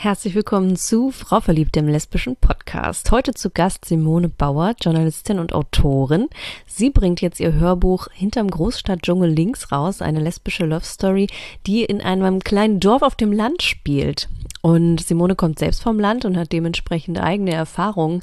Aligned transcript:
Herzlich 0.00 0.36
willkommen 0.36 0.76
zu 0.76 1.10
Frau 1.10 1.40
Verliebt, 1.40 1.74
dem 1.74 1.88
lesbischen 1.88 2.36
Podcast. 2.36 3.10
Heute 3.10 3.34
zu 3.34 3.50
Gast 3.50 3.84
Simone 3.84 4.28
Bauer, 4.28 4.76
Journalistin 4.80 5.40
und 5.40 5.52
Autorin. 5.52 6.28
Sie 6.68 6.90
bringt 6.90 7.20
jetzt 7.20 7.40
ihr 7.40 7.54
Hörbuch 7.54 8.06
Hinterm 8.12 8.48
Großstadtdschungel 8.48 9.28
links 9.28 9.72
raus, 9.72 10.00
eine 10.00 10.20
lesbische 10.20 10.66
Love 10.66 10.84
Story, 10.84 11.26
die 11.66 11.82
in 11.82 12.00
einem 12.00 12.38
kleinen 12.38 12.78
Dorf 12.78 13.02
auf 13.02 13.16
dem 13.16 13.32
Land 13.32 13.64
spielt. 13.64 14.28
Und 14.62 15.00
Simone 15.00 15.34
kommt 15.34 15.58
selbst 15.58 15.82
vom 15.82 15.98
Land 15.98 16.24
und 16.24 16.36
hat 16.36 16.52
dementsprechend 16.52 17.20
eigene 17.20 17.54
Erfahrungen 17.54 18.22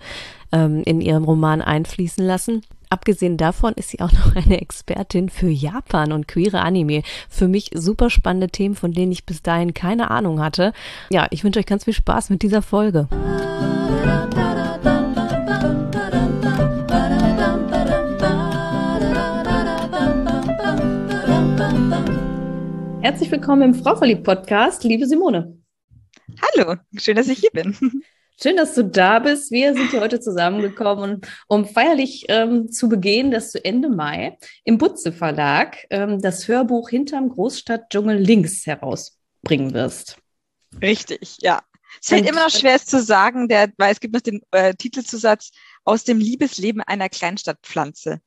ähm, 0.54 0.82
in 0.86 1.02
ihrem 1.02 1.26
Roman 1.26 1.62
einfließen 1.62 2.26
lassen. 2.26 2.62
Abgesehen 2.90 3.38
davon 3.38 3.74
ist 3.74 3.90
sie 3.90 4.00
auch 4.00 4.12
noch 4.12 4.36
eine 4.46 4.62
Expertin 4.62 5.30
für 5.30 5.50
Japan 5.50 6.12
und 6.12 6.28
queere 6.28 6.62
Anime. 6.62 7.04
Für 7.30 7.48
mich 7.48 7.72
super 7.74 8.10
spannende 8.10 8.48
Themen, 8.48 8.76
von 8.76 8.92
denen 8.92 9.12
ich 9.12 9.26
bis 9.26 9.42
dahin 9.42 9.74
keine 9.74 10.12
Ahnung 10.12 10.42
hatte. 10.42 10.74
Ja, 11.10 11.28
ich 11.32 11.44
wünsche 11.44 11.60
euch 11.60 11.66
ganz 11.66 11.86
viel 11.86 11.94
Spaß 11.94 12.30
mit 12.30 12.42
dieser 12.42 12.62
Folge. 12.62 13.08
Herzlich 23.02 23.30
willkommen 23.32 23.62
im 23.62 23.76
Frau 23.76 23.96
verliebt 23.96 24.24
Podcast, 24.24 24.84
liebe 24.84 25.06
Simone. 25.06 25.58
Hallo, 26.42 26.76
schön, 26.98 27.16
dass 27.16 27.28
ich 27.28 27.40
hier 27.40 27.52
bin. 27.52 27.76
Schön, 28.42 28.58
dass 28.58 28.76
du 28.76 28.84
da 28.84 29.20
bist. 29.20 29.50
Wir 29.52 29.74
sind 29.74 29.92
hier 29.92 30.02
heute 30.02 30.20
zusammengekommen, 30.20 31.22
um 31.48 31.66
feierlich 31.66 32.26
ähm, 32.28 32.70
zu 32.70 32.90
begehen, 32.90 33.32
dass 33.32 33.54
du 33.54 33.64
Ende 33.64 33.88
Mai 33.88 34.38
im 34.66 34.78
Butze 34.78 35.14
Verlag 35.14 35.78
ähm, 35.90 36.22
das 36.22 36.48
Hörbuch 36.48 36.90
Hinterm 36.90 37.30
Großstadtdschungel 37.30 38.18
links 38.18 38.66
herausbringen 38.66 39.74
wirst. 39.74 40.18
Richtig, 40.82 41.38
ja. 41.42 41.62
Es 42.02 42.10
fällt 42.10 42.28
immer 42.28 42.44
noch 42.44 42.50
schwer, 42.50 42.76
es 42.76 42.86
zu 42.86 43.02
sagen, 43.02 43.48
der, 43.48 43.72
weil 43.78 43.94
es 43.94 44.02
gibt 44.02 44.14
noch 44.14 44.22
den 44.22 44.42
äh, 44.52 44.74
Titelzusatz 44.74 45.52
aus 45.86 46.04
dem 46.04 46.20
Liebesleben 46.20 46.82
einer 46.82 47.08
Kleinstadtpflanze. 47.08 48.20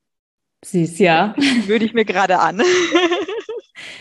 Süß, 0.65 0.99
ja. 1.01 1.35
Würde 1.67 1.85
ich 1.85 1.93
mir 1.93 2.07
gerade 2.07 2.39
an. 2.39 2.63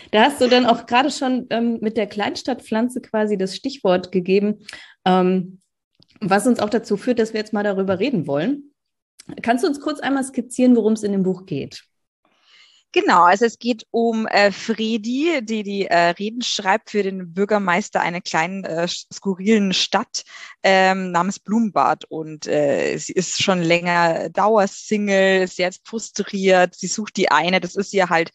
Da 0.10 0.24
hast 0.24 0.42
du 0.42 0.48
dann 0.48 0.66
auch 0.66 0.88
gerade 0.88 1.12
schon 1.12 1.46
ähm, 1.52 1.78
mit 1.82 1.98
der 1.98 2.08
Kleinstadtpflanze 2.08 3.02
quasi 3.02 3.38
das 3.38 3.56
Stichwort 3.56 4.12
gegeben. 4.12 4.66
Ähm, 5.06 5.60
was 6.20 6.48
uns 6.48 6.60
auch 6.60 6.70
dazu 6.70 6.98
führt, 6.98 7.20
dass 7.20 7.34
wir 7.34 7.40
jetzt 7.40 7.54
mal 7.54 7.64
darüber 7.64 8.00
reden 8.00 8.28
wollen. 8.28 8.74
Kannst 9.42 9.64
du 9.64 9.68
uns 9.68 9.82
kurz 9.82 10.00
einmal 10.00 10.24
skizzieren, 10.24 10.76
worum 10.76 10.94
es 10.94 11.04
in 11.04 11.12
dem 11.12 11.24
Buch 11.24 11.46
geht? 11.46 11.84
Genau, 12.94 13.24
also 13.24 13.46
es 13.46 13.60
geht 13.60 13.86
um 13.92 14.28
äh, 14.28 14.52
Fredi, 14.52 15.42
die 15.44 15.64
die 15.64 15.86
äh, 15.86 16.12
Reden 16.12 16.42
schreibt 16.42 16.90
für 16.92 17.04
den 17.04 17.34
Bürgermeister 17.34 18.00
einer 18.00 18.22
kleinen 18.22 18.64
äh, 18.64 18.88
skurrilen 18.88 19.74
Stadt 19.74 20.24
ähm, 20.64 21.12
namens 21.12 21.38
Blumenbad 21.38 22.06
und 22.06 22.48
äh, 22.48 22.98
sie 22.98 23.12
ist 23.12 23.44
schon 23.44 23.62
länger 23.62 24.30
Dauersingle, 24.30 25.48
sehr 25.48 25.72
frustriert, 25.84 26.76
sie 26.76 26.88
sucht 26.88 27.18
die 27.18 27.30
eine, 27.30 27.60
das 27.60 27.76
ist 27.76 27.94
ihr 27.94 28.10
halt 28.10 28.32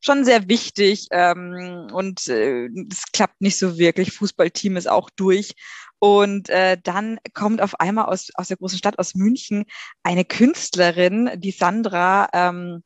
schon 0.00 0.24
sehr 0.24 0.48
wichtig 0.48 1.08
ähm, 1.10 1.88
und 1.92 2.20
es 2.20 2.28
äh, 2.28 2.68
klappt 3.12 3.40
nicht 3.40 3.58
so 3.58 3.78
wirklich. 3.78 4.12
Fußballteam 4.12 4.76
ist 4.76 4.88
auch 4.88 5.10
durch 5.10 5.54
und 5.98 6.48
äh, 6.48 6.78
dann 6.82 7.18
kommt 7.34 7.60
auf 7.60 7.80
einmal 7.80 8.06
aus, 8.06 8.28
aus 8.34 8.48
der 8.48 8.56
großen 8.56 8.78
Stadt, 8.78 8.98
aus 8.98 9.14
München, 9.14 9.64
eine 10.02 10.24
Künstlerin, 10.24 11.30
die 11.36 11.50
Sandra, 11.50 12.28
ähm, 12.32 12.82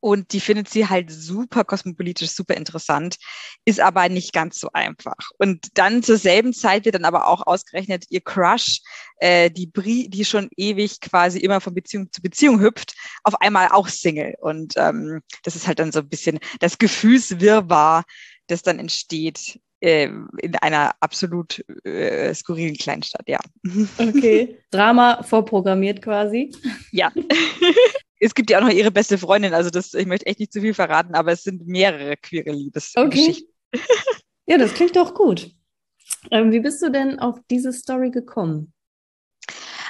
und 0.00 0.32
die 0.32 0.40
findet 0.40 0.68
sie 0.68 0.88
halt 0.88 1.10
super 1.10 1.64
kosmopolitisch, 1.64 2.30
super 2.30 2.54
interessant, 2.54 3.16
ist 3.64 3.80
aber 3.80 4.08
nicht 4.08 4.32
ganz 4.32 4.60
so 4.60 4.70
einfach. 4.72 5.16
Und 5.38 5.76
dann 5.76 6.02
zur 6.02 6.18
selben 6.18 6.52
Zeit 6.52 6.84
wird 6.84 6.94
dann 6.94 7.04
aber 7.04 7.26
auch 7.26 7.46
ausgerechnet 7.46 8.04
ihr 8.10 8.20
Crush, 8.20 8.80
äh, 9.16 9.50
die 9.50 9.66
Brie, 9.66 10.08
die 10.08 10.24
schon 10.24 10.48
ewig 10.56 11.00
quasi 11.00 11.40
immer 11.40 11.60
von 11.60 11.74
Beziehung 11.74 12.12
zu 12.12 12.22
Beziehung 12.22 12.60
hüpft, 12.60 12.94
auf 13.24 13.40
einmal 13.40 13.68
auch 13.68 13.88
Single. 13.88 14.36
Und 14.40 14.74
ähm, 14.76 15.20
das 15.42 15.56
ist 15.56 15.66
halt 15.66 15.80
dann 15.80 15.90
so 15.90 16.00
ein 16.00 16.08
bisschen 16.08 16.38
das 16.60 16.78
Gefühlswirrwarr, 16.78 18.04
das 18.46 18.62
dann 18.62 18.78
entsteht 18.78 19.58
in 19.80 20.56
einer 20.60 20.92
absolut 21.00 21.64
äh, 21.84 22.34
skurrilen 22.34 22.76
Kleinstadt, 22.76 23.28
ja. 23.28 23.38
Okay. 23.96 24.58
Drama 24.70 25.22
vorprogrammiert 25.22 26.02
quasi. 26.02 26.52
Ja. 26.90 27.12
es 28.20 28.34
gibt 28.34 28.50
ja 28.50 28.58
auch 28.58 28.62
noch 28.62 28.72
ihre 28.72 28.90
beste 28.90 29.18
Freundin, 29.18 29.54
also 29.54 29.70
das, 29.70 29.94
ich 29.94 30.06
möchte 30.06 30.26
echt 30.26 30.40
nicht 30.40 30.52
zu 30.52 30.60
viel 30.60 30.74
verraten, 30.74 31.14
aber 31.14 31.32
es 31.32 31.44
sind 31.44 31.66
mehrere 31.66 32.16
queere 32.16 32.50
Liebesgeschichten. 32.50 33.48
Okay. 33.72 33.84
ja, 34.46 34.58
das 34.58 34.74
klingt 34.74 34.96
doch 34.96 35.14
gut. 35.14 35.50
Ähm, 36.30 36.50
wie 36.50 36.60
bist 36.60 36.82
du 36.82 36.90
denn 36.90 37.18
auf 37.18 37.38
diese 37.50 37.72
Story 37.72 38.10
gekommen? 38.10 38.72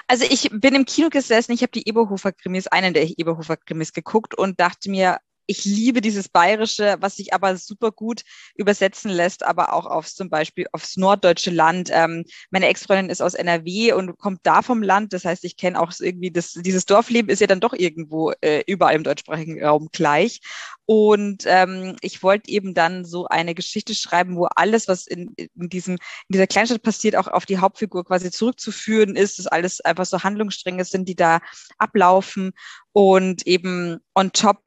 Also 0.06 0.24
ich 0.28 0.48
bin 0.50 0.74
im 0.74 0.86
Kino 0.86 1.10
gesessen, 1.10 1.52
ich 1.52 1.62
habe 1.62 1.72
die 1.72 1.86
Eberhofer-Krimis, 1.86 2.66
einen 2.68 2.94
der 2.94 3.06
Eberhofer-Krimis 3.18 3.92
geguckt 3.92 4.36
und 4.36 4.58
dachte 4.58 4.90
mir, 4.90 5.18
ich 5.48 5.64
liebe 5.64 6.02
dieses 6.02 6.28
Bayerische, 6.28 6.96
was 7.00 7.16
sich 7.16 7.32
aber 7.32 7.56
super 7.56 7.90
gut 7.90 8.22
übersetzen 8.54 9.10
lässt, 9.10 9.42
aber 9.42 9.72
auch 9.72 9.86
aufs 9.86 10.14
zum 10.14 10.28
Beispiel 10.28 10.66
aufs 10.72 10.98
norddeutsche 10.98 11.50
Land. 11.50 11.88
Ähm, 11.90 12.24
meine 12.50 12.68
Ex-Freundin 12.68 13.08
ist 13.08 13.22
aus 13.22 13.32
NRW 13.32 13.94
und 13.94 14.18
kommt 14.18 14.40
da 14.42 14.60
vom 14.60 14.82
Land. 14.82 15.14
Das 15.14 15.24
heißt, 15.24 15.44
ich 15.44 15.56
kenne 15.56 15.80
auch 15.80 15.90
irgendwie 15.98 16.30
das, 16.30 16.52
dieses 16.52 16.84
Dorfleben 16.84 17.30
ist 17.30 17.40
ja 17.40 17.46
dann 17.46 17.60
doch 17.60 17.72
irgendwo 17.72 18.32
äh, 18.42 18.62
überall 18.66 18.94
im 18.94 19.04
deutschsprachigen 19.04 19.64
Raum 19.64 19.88
gleich. 19.90 20.40
Und 20.84 21.44
ähm, 21.46 21.96
ich 22.02 22.22
wollte 22.22 22.50
eben 22.50 22.74
dann 22.74 23.06
so 23.06 23.26
eine 23.26 23.54
Geschichte 23.54 23.94
schreiben, 23.94 24.36
wo 24.36 24.48
alles, 24.54 24.86
was 24.86 25.06
in, 25.06 25.34
in, 25.36 25.70
diesem, 25.70 25.94
in 25.94 26.32
dieser 26.32 26.46
Kleinstadt 26.46 26.82
passiert, 26.82 27.16
auch 27.16 27.26
auf 27.26 27.46
die 27.46 27.58
Hauptfigur 27.58 28.04
quasi 28.04 28.30
zurückzuführen 28.30 29.16
ist, 29.16 29.38
dass 29.38 29.46
alles 29.46 29.80
einfach 29.80 30.04
so 30.04 30.22
Handlungsstränge 30.22 30.84
sind, 30.84 31.08
die 31.08 31.16
da 31.16 31.40
ablaufen 31.78 32.52
und 32.92 33.46
eben 33.46 33.98
on 34.14 34.32
top 34.32 34.62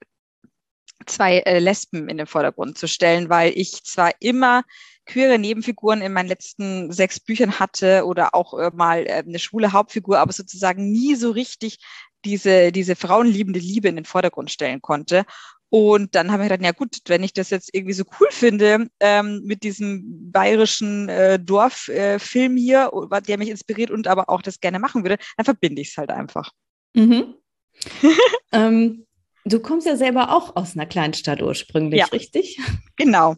zwei 1.06 1.40
äh, 1.40 1.60
Lesben 1.60 2.10
in 2.10 2.18
den 2.18 2.28
Vordergrund 2.28 2.78
zu 2.78 2.88
stellen, 2.88 3.30
weil 3.30 3.54
ich 3.56 3.84
zwar 3.84 4.12
immer 4.20 4.64
queere 5.06 5.40
Nebenfiguren 5.40 6.02
in 6.02 6.14
meinen 6.14 6.28
letzten 6.28 6.92
sechs 6.92 7.20
Büchern 7.20 7.60
hatte 7.60 8.06
oder 8.06 8.36
auch 8.36 8.58
äh, 8.58 8.72
mal 8.74 9.06
äh, 9.06 9.24
eine 9.26 9.40
schwule 9.40 9.74
Hauptfigur, 9.74 10.20
aber 10.20 10.32
sozusagen 10.32 10.92
nie 10.92 11.16
so 11.16 11.32
richtig 11.32 11.80
diese, 12.24 12.72
diese 12.72 12.96
frauenliebende 12.96 13.60
Liebe 13.60 13.88
in 13.88 13.96
den 13.96 14.06
Vordergrund 14.06 14.52
stellen 14.52 14.82
konnte. 14.82 15.26
Und 15.70 16.16
dann 16.16 16.32
haben 16.32 16.42
wir 16.42 16.50
gedacht, 16.50 16.66
ja 16.66 16.74
gut, 16.74 16.98
wenn 17.08 17.24
ich 17.24 17.32
das 17.32 17.50
jetzt 17.50 17.74
irgendwie 17.74 17.94
so 17.94 18.04
cool 18.20 18.28
finde 18.30 18.88
ähm, 19.00 19.42
mit 19.46 19.64
diesem 19.64 20.30
bayerischen 20.30 21.08
äh, 21.08 21.40
Dorffilm 21.40 22.58
äh, 22.58 22.60
hier, 22.60 22.92
der 23.26 23.38
mich 23.38 23.50
inspiriert 23.50 23.90
und 23.90 24.08
aber 24.08 24.30
auch 24.30 24.42
das 24.42 24.60
gerne 24.60 24.80
machen 24.80 25.04
würde, 25.04 25.18
dann 25.38 25.46
verbinde 25.46 25.82
ich 25.82 25.92
es 25.92 25.98
halt 25.98 26.12
einfach. 26.12 26.52
Mhm. 26.94 27.36
ähm, 28.52 29.08
Du 29.46 29.60
kommst 29.60 29.88
ja 29.88 29.96
selber 29.96 30.36
auch 30.36 30.56
aus 30.56 30.76
einer 30.76 30.86
Kleinstadt 30.86 31.42
ursprünglich, 31.42 32.00
ja. 32.00 32.06
richtig? 32.08 32.60
Genau. 32.96 33.36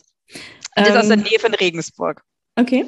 Das 0.75 0.88
ähm, 0.90 0.94
ist 0.94 1.00
aus 1.00 1.08
der 1.08 1.18
ähm, 1.18 1.24
Nähe 1.24 1.40
von 1.40 1.53
Regensburg. 1.53 2.24
Okay. 2.56 2.86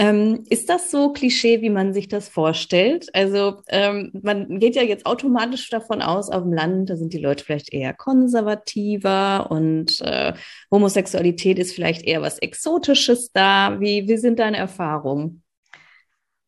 Ähm, 0.00 0.44
ist 0.48 0.70
das 0.70 0.90
so 0.90 1.12
Klischee, 1.12 1.60
wie 1.60 1.68
man 1.68 1.92
sich 1.92 2.08
das 2.08 2.30
vorstellt? 2.30 3.08
Also 3.12 3.60
ähm, 3.68 4.10
man 4.22 4.58
geht 4.58 4.74
ja 4.74 4.82
jetzt 4.82 5.04
automatisch 5.04 5.68
davon 5.68 6.00
aus, 6.00 6.30
auf 6.30 6.42
dem 6.42 6.54
Land, 6.54 6.88
da 6.88 6.96
sind 6.96 7.12
die 7.12 7.18
Leute 7.18 7.44
vielleicht 7.44 7.70
eher 7.72 7.92
konservativer 7.92 9.50
und 9.50 10.00
äh, 10.00 10.32
Homosexualität 10.70 11.58
ist 11.58 11.74
vielleicht 11.74 12.02
eher 12.02 12.22
was 12.22 12.38
Exotisches 12.38 13.30
da. 13.32 13.78
Wie, 13.78 14.08
wie 14.08 14.16
sind 14.16 14.38
deine 14.38 14.56
Erfahrungen? 14.56 15.42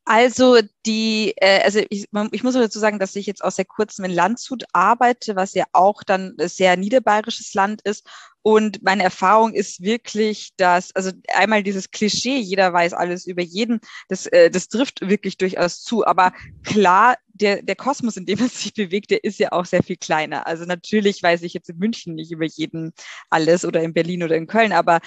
Also 0.04 0.58
die, 0.84 1.32
äh, 1.36 1.60
also 1.62 1.80
ich, 1.88 2.08
ich 2.32 2.42
muss 2.42 2.54
dazu 2.54 2.78
sagen, 2.80 2.98
dass 2.98 3.14
ich 3.14 3.26
jetzt 3.26 3.44
aus 3.44 3.56
sehr 3.56 3.64
kurzem 3.64 4.04
in 4.04 4.10
Landshut 4.10 4.64
arbeite, 4.72 5.36
was 5.36 5.54
ja 5.54 5.64
auch 5.72 6.02
dann 6.02 6.34
sehr 6.38 6.76
niederbayerisches 6.76 7.54
Land 7.54 7.82
ist. 7.82 8.08
Und 8.42 8.82
meine 8.82 9.04
Erfahrung 9.04 9.54
ist 9.54 9.82
wirklich, 9.82 10.50
dass, 10.56 10.92
also 10.96 11.12
einmal 11.32 11.62
dieses 11.62 11.92
Klischee, 11.92 12.38
jeder 12.38 12.72
weiß 12.72 12.92
alles 12.94 13.26
über 13.28 13.42
jeden, 13.42 13.80
das, 14.08 14.26
äh, 14.26 14.50
das 14.50 14.66
trifft 14.66 15.08
wirklich 15.08 15.36
durchaus 15.38 15.82
zu. 15.82 16.04
Aber 16.04 16.32
klar, 16.64 17.16
der, 17.28 17.62
der 17.62 17.76
Kosmos, 17.76 18.16
in 18.16 18.26
dem 18.26 18.40
man 18.40 18.48
sich 18.48 18.74
bewegt, 18.74 19.12
der 19.12 19.22
ist 19.22 19.38
ja 19.38 19.52
auch 19.52 19.66
sehr 19.66 19.84
viel 19.84 19.96
kleiner. 19.96 20.48
Also 20.48 20.64
natürlich 20.64 21.22
weiß 21.22 21.42
ich 21.42 21.54
jetzt 21.54 21.70
in 21.70 21.78
München 21.78 22.16
nicht 22.16 22.32
über 22.32 22.44
jeden 22.44 22.92
alles 23.30 23.64
oder 23.64 23.80
in 23.82 23.94
Berlin 23.94 24.24
oder 24.24 24.36
in 24.36 24.48
Köln, 24.48 24.72
aber 24.72 25.00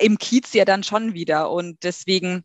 im 0.00 0.18
Kiez 0.18 0.52
ja 0.52 0.64
dann 0.64 0.82
schon 0.82 1.14
wieder. 1.14 1.52
Und 1.52 1.84
deswegen 1.84 2.44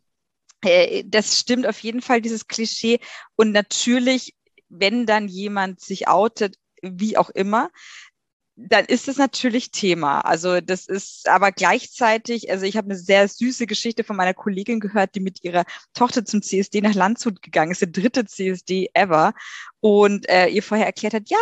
äh, 0.64 1.04
das 1.06 1.38
stimmt 1.38 1.66
auf 1.66 1.78
jeden 1.80 2.02
Fall, 2.02 2.20
dieses 2.20 2.46
Klischee. 2.46 3.00
Und 3.36 3.52
natürlich, 3.52 4.34
wenn 4.68 5.06
dann 5.06 5.28
jemand 5.28 5.80
sich 5.80 6.08
outet, 6.08 6.56
wie 6.82 7.16
auch 7.16 7.30
immer, 7.30 7.70
dann 8.60 8.86
ist 8.86 9.06
es 9.06 9.18
natürlich 9.18 9.70
Thema. 9.70 10.20
Also 10.20 10.60
das 10.60 10.86
ist 10.86 11.28
aber 11.28 11.52
gleichzeitig, 11.52 12.50
also 12.50 12.66
ich 12.66 12.76
habe 12.76 12.86
eine 12.86 12.98
sehr 12.98 13.28
süße 13.28 13.68
Geschichte 13.68 14.02
von 14.02 14.16
meiner 14.16 14.34
Kollegin 14.34 14.80
gehört, 14.80 15.14
die 15.14 15.20
mit 15.20 15.44
ihrer 15.44 15.64
Tochter 15.94 16.24
zum 16.24 16.42
CSD 16.42 16.80
nach 16.80 16.94
Landshut 16.94 17.40
gegangen 17.40 17.70
ist, 17.70 17.82
der 17.82 17.88
dritte 17.88 18.24
CSD 18.24 18.90
ever, 18.94 19.32
und 19.78 20.28
äh, 20.28 20.48
ihr 20.48 20.64
vorher 20.64 20.86
erklärt 20.86 21.14
hat, 21.14 21.30
ja, 21.30 21.38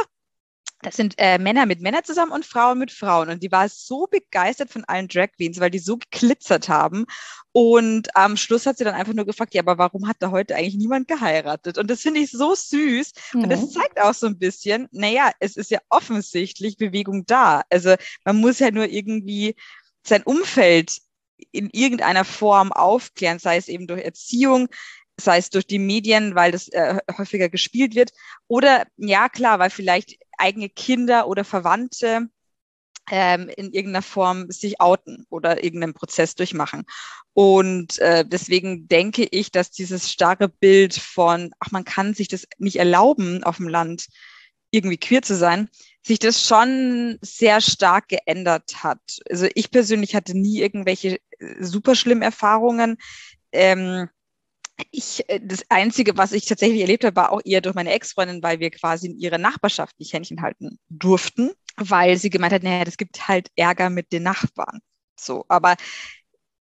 das 0.83 0.97
sind 0.97 1.15
äh, 1.17 1.39
Männer 1.39 1.65
mit 1.65 1.81
Männern 1.81 2.05
zusammen 2.05 2.33
und 2.33 2.45
Frauen 2.45 2.79
mit 2.79 2.91
Frauen. 2.91 3.31
Und 3.31 3.43
die 3.43 3.51
war 3.51 3.69
so 3.69 4.07
begeistert 4.07 4.71
von 4.71 4.85
allen 4.85 5.09
Drag 5.09 5.29
Queens, 5.37 5.59
weil 5.59 5.71
die 5.71 5.79
so 5.79 5.97
geglitzert 5.97 6.69
haben. 6.69 7.07
Und 7.53 8.15
am 8.15 8.37
Schluss 8.37 8.67
hat 8.67 8.77
sie 8.77 8.85
dann 8.85 8.95
einfach 8.95 9.15
nur 9.15 9.25
gefragt, 9.25 9.55
ja, 9.55 9.63
aber 9.63 9.79
warum 9.79 10.07
hat 10.07 10.19
da 10.21 10.31
heute 10.31 10.55
eigentlich 10.55 10.77
niemand 10.77 11.09
geheiratet? 11.09 11.79
Und 11.79 11.91
das 11.91 12.03
finde 12.03 12.21
ich 12.21 12.31
so 12.31 12.55
süß. 12.55 13.13
Mhm. 13.33 13.43
Und 13.43 13.49
das 13.51 13.73
zeigt 13.73 14.01
auch 14.01 14.13
so 14.13 14.27
ein 14.27 14.39
bisschen, 14.39 14.89
naja, 14.93 15.31
es 15.41 15.57
ist 15.57 15.71
ja 15.71 15.79
offensichtlich 15.89 16.77
Bewegung 16.77 17.25
da. 17.25 17.63
Also 17.71 17.95
man 18.25 18.37
muss 18.37 18.59
ja 18.59 18.71
nur 18.71 18.87
irgendwie 18.87 19.57
sein 20.07 20.23
Umfeld 20.23 20.99
in 21.53 21.71
irgendeiner 21.73 22.25
Form 22.25 22.73
aufklären, 22.73 23.39
sei 23.39 23.57
es 23.57 23.69
eben 23.69 23.87
durch 23.87 24.03
Erziehung, 24.03 24.69
sei 25.19 25.39
es 25.39 25.51
durch 25.51 25.67
die 25.67 25.79
Medien, 25.79 26.35
weil 26.35 26.53
das 26.53 26.69
äh, 26.69 26.99
häufiger 27.17 27.49
gespielt 27.49 27.95
wird, 27.95 28.13
oder 28.49 28.87
ja 28.97 29.29
klar, 29.29 29.59
weil 29.59 29.71
vielleicht 29.71 30.19
eigene 30.39 30.69
Kinder 30.69 31.29
oder 31.29 31.45
Verwandte 31.45 32.29
ähm, 33.11 33.49
in 33.57 33.73
irgendeiner 33.73 34.03
Form 34.03 34.51
sich 34.51 34.81
outen 34.81 35.27
oder 35.31 35.63
irgendeinen 35.63 35.95
Prozess 35.95 36.35
durchmachen. 36.35 36.85
Und 37.35 37.99
äh, 37.99 38.25
deswegen 38.27 38.89
denke 38.89 39.25
ich, 39.31 39.53
dass 39.53 39.71
dieses 39.71 40.11
starre 40.11 40.49
Bild 40.49 40.95
von, 40.95 41.53
ach, 41.61 41.71
man 41.71 41.85
kann 41.85 42.15
sich 42.15 42.29
das 42.29 42.47
nicht 42.59 42.77
erlauben, 42.77 43.45
auf 43.45 43.59
dem 43.59 43.69
Land 43.69 44.07
irgendwie 44.71 44.99
queer 44.99 45.23
zu 45.23 45.37
sein, 45.37 45.69
sich 46.05 46.19
das 46.19 46.47
schon 46.47 47.19
sehr 47.21 47.61
stark 47.61 48.09
geändert 48.09 48.83
hat. 48.83 49.01
Also 49.31 49.47
ich 49.55 49.71
persönlich 49.71 50.15
hatte 50.15 50.37
nie 50.37 50.61
irgendwelche 50.61 51.19
äh, 51.39 51.65
super 51.65 51.95
schlimmen 51.95 52.23
Erfahrungen. 52.23 52.97
Ähm, 53.53 54.09
ich, 54.91 55.29
äh, 55.29 55.41
das 55.43 55.65
Einzige, 55.69 56.17
was 56.17 56.33
ich 56.33 56.47
tatsächlich 56.47 56.81
erlebt 56.81 57.05
habe, 57.05 57.17
war 57.17 57.33
auch 57.33 57.41
eher 57.45 57.61
durch 57.61 57.75
meine 57.75 57.93
Ex-Freundin, 57.93 58.43
weil 58.43 58.61
wir 58.61 58.71
quasi 58.71 59.09
in 59.09 59.19
ihrer 59.19 59.39
Nachbarschaft 59.39 59.99
nicht 59.99 60.13
Händchen 60.13 60.43
halten 60.43 60.79
durften, 60.89 61.51
weil 61.77 62.17
sie 62.17 62.31
gemeint 62.31 62.53
hat, 62.53 62.63
naja, 62.63 62.85
das 62.85 62.97
gibt 62.97 63.29
halt 63.29 63.51
Ärger 63.57 63.91
mit 63.91 64.13
den 64.13 64.23
Nachbarn. 64.25 64.81
So, 65.19 65.45
aber 65.49 65.77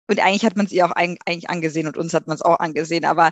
und 0.08 0.20
eigentlich 0.20 0.44
hat 0.44 0.56
man 0.56 0.66
es 0.66 0.72
ihr 0.72 0.86
auch 0.86 0.92
eigentlich 0.92 1.48
angesehen 1.48 1.86
und 1.86 1.96
uns 1.96 2.12
hat 2.12 2.26
man 2.26 2.34
es 2.34 2.42
auch 2.42 2.58
angesehen, 2.58 3.04
aber 3.04 3.30